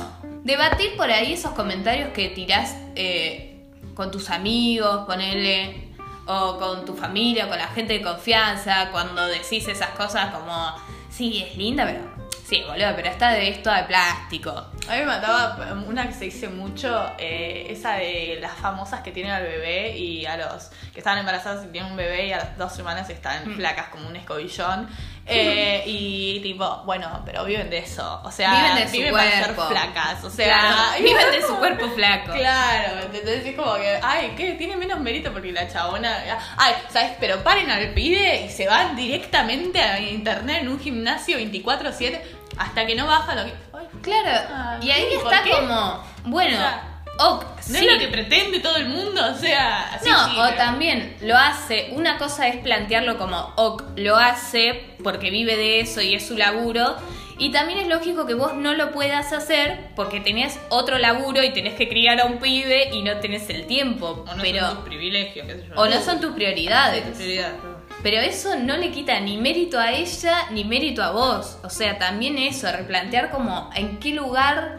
Debatir 0.45 0.97
por 0.97 1.11
ahí 1.11 1.33
esos 1.33 1.53
comentarios 1.53 2.11
que 2.11 2.29
tirás 2.29 2.75
eh, 2.95 3.65
con 3.95 4.11
tus 4.11 4.31
amigos, 4.31 5.07
ponele, 5.07 5.89
o 6.27 6.59
con 6.59 6.85
tu 6.85 6.95
familia, 6.95 7.47
o 7.47 7.49
con 7.49 7.59
la 7.59 7.69
gente 7.69 7.95
de 7.95 8.03
confianza, 8.03 8.91
cuando 8.93 9.27
decís 9.27 9.67
esas 9.67 9.91
cosas 9.91 10.33
como, 10.35 10.75
sí, 11.11 11.45
es 11.49 11.57
linda, 11.57 11.85
pero 11.85 12.01
sí, 12.47 12.63
boludo, 12.67 12.93
pero 12.95 13.09
está 13.09 13.31
de 13.33 13.49
esto 13.49 13.71
de 13.73 13.83
plástico. 13.85 14.67
A 14.89 14.93
mí 14.95 15.01
me 15.01 15.07
mataba 15.07 15.57
una 15.87 16.07
que 16.09 16.15
se 16.15 16.25
dice 16.27 16.49
mucho, 16.49 17.13
eh, 17.19 17.67
esa 17.71 17.95
de 17.95 18.39
las 18.41 18.53
famosas 18.55 19.01
que 19.03 19.11
tienen 19.13 19.33
al 19.33 19.43
bebé 19.43 19.97
y 19.97 20.25
a 20.27 20.37
los 20.37 20.71
que 20.93 21.01
estaban 21.01 21.19
embarazadas 21.19 21.65
y 21.67 21.69
tienen 21.69 21.91
un 21.91 21.97
bebé 21.97 22.27
y 22.27 22.33
a 22.33 22.39
las 22.39 22.57
dos 22.57 22.73
semanas 22.75 23.09
están 23.11 23.49
Mm. 23.51 23.57
flacas 23.57 23.89
como 23.89 24.09
un 24.09 24.17
escobillón. 24.17 24.89
Eh, 25.31 25.83
y 25.85 26.41
tipo, 26.41 26.85
bueno, 26.87 27.23
pero 27.27 27.45
viven 27.45 27.69
de 27.69 27.77
eso. 27.77 28.23
O 28.25 28.31
sea, 28.31 28.51
Viven 28.51 28.77
de 28.77 29.09
su 29.11 29.13
para 29.15 29.31
ser 29.31 29.55
flacas. 29.55 30.25
O 30.25 30.31
sea, 30.31 30.47
Claro, 30.47 30.77
viven 31.05 31.31
de 31.33 31.43
su 31.47 31.55
cuerpo 31.59 31.87
flaco. 31.91 32.33
Claro, 32.33 33.01
entonces 33.03 33.45
es 33.45 33.55
como 33.55 33.75
que, 33.75 34.01
ay, 34.03 34.33
¿qué? 34.39 34.53
Tiene 34.53 34.79
menos 34.79 34.99
mérito 35.01 35.31
porque 35.31 35.53
la 35.53 35.69
chabona. 35.69 36.17
Ay, 36.57 36.73
¿sabes? 36.89 37.13
Pero 37.21 37.45
paren 37.45 37.71
al 37.71 37.93
pibe 37.93 38.47
y 38.47 38.49
se 38.49 38.67
van 38.67 38.97
directamente 38.97 39.83
a 39.83 40.01
internet 40.01 40.63
en 40.63 40.69
un 40.69 40.81
gimnasio 40.81 41.37
24-7 41.39 42.23
hasta 42.59 42.87
que 42.87 42.95
no 42.95 43.07
baja 43.07 43.35
lo 43.35 43.45
que. 43.45 43.55
Ay, 43.73 43.87
Claro, 44.03 44.31
Ah, 44.51 44.79
y 44.83 44.91
ahí 44.91 45.07
¿por 45.23 45.33
está 45.33 45.43
qué? 45.45 45.51
como, 45.51 46.05
bueno, 46.25 46.57
O 46.57 46.61
sea, 46.61 47.03
ok, 47.19 47.43
No 47.69 47.79
sí. 47.79 47.87
es 47.87 47.93
lo 47.93 47.99
que 47.99 48.09
pretende 48.09 48.61
todo 48.61 48.77
el 48.77 48.89
mundo, 48.89 49.21
o 49.31 49.35
sea, 49.35 49.95
así 49.95 50.09
no, 50.09 50.25
sí, 50.29 50.39
o 50.39 50.45
pero- 50.45 50.57
también 50.57 51.17
lo 51.23 51.37
hace, 51.37 51.91
una 51.93 52.17
cosa 52.19 52.47
es 52.49 52.57
plantearlo 52.59 53.19
como, 53.19 53.53
ok, 53.57 53.83
lo 53.97 54.17
hace 54.17 54.95
porque 55.03 55.31
vive 55.31 55.57
de 55.57 55.81
eso 55.81 56.01
y 56.01 56.15
es 56.15 56.27
su 56.27 56.37
laburo, 56.37 56.97
y 57.41 57.53
también 57.53 57.79
es 57.79 57.87
lógico 57.89 58.27
que 58.27 58.35
vos 58.35 58.55
no 58.55 58.75
lo 58.75 58.91
puedas 58.91 59.33
hacer 59.33 59.91
porque 59.95 60.19
tenés 60.21 60.59
otro 60.71 60.99
laburo 60.99 61.43
y 61.45 61.53
tenés 61.53 61.75
que 61.75 61.89
criar 61.89 62.21
a 62.21 62.25
un 62.25 62.39
pibe 62.39 62.91
y 62.93 63.03
no 63.03 63.17
tenés 63.19 63.49
el 63.51 63.67
tiempo, 63.67 64.25
O 64.29 64.35
no 64.35 64.43
pero... 64.43 64.61
son 64.67 64.77
tus 64.77 64.85
privilegios, 64.87 65.47
qué 65.47 65.55
sé 65.55 65.67
yo. 65.69 65.75
o 65.77 65.87
no 65.89 66.01
son 66.03 66.21
tus 66.21 66.33
prioridades. 66.35 67.05
Tu 67.05 67.13
prioridad, 67.17 67.53
perdón. 67.53 67.68
Pero 68.03 68.19
eso 68.19 68.57
no 68.57 68.77
le 68.77 68.91
quita 68.91 69.19
ni 69.21 69.39
mérito 69.39 69.79
a 69.79 69.93
ella 69.93 70.51
ni 70.51 70.65
mérito 70.65 71.03
a 71.03 71.11
vos. 71.11 71.59
O 71.65 71.71
sea, 71.71 71.99
también 71.99 72.39
eso, 72.39 72.71
replantear 72.71 73.31
como 73.31 73.71
en 73.75 73.99
qué 73.99 74.13
lugar 74.13 74.79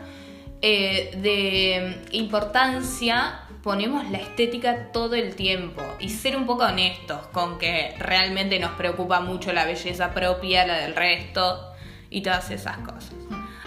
eh, 0.61 1.11
de 1.21 2.01
importancia 2.11 3.41
ponemos 3.63 4.09
la 4.09 4.19
estética 4.19 4.91
todo 4.91 5.15
el 5.15 5.35
tiempo 5.35 5.81
y 5.99 6.09
ser 6.09 6.37
un 6.37 6.45
poco 6.45 6.63
honestos 6.63 7.27
con 7.27 7.57
que 7.57 7.93
realmente 7.99 8.57
nos 8.59 8.71
preocupa 8.71 9.19
mucho 9.19 9.51
la 9.51 9.65
belleza 9.65 10.13
propia, 10.13 10.65
la 10.65 10.77
del 10.77 10.95
resto 10.95 11.73
y 12.09 12.21
todas 12.21 12.51
esas 12.51 12.77
cosas. 12.79 13.13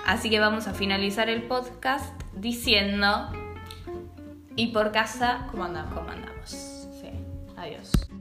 Así 0.06 0.30
que 0.30 0.40
vamos 0.40 0.66
a 0.66 0.74
finalizar 0.74 1.28
el 1.28 1.42
podcast 1.42 2.20
diciendo 2.34 3.30
y 4.56 4.68
por 4.68 4.92
casa 4.92 5.46
¿Cómo 5.50 5.64
andamos? 5.64 5.94
¿cómo 5.94 6.10
andamos? 6.10 6.50
Sí, 6.50 7.10
adiós. 7.56 8.11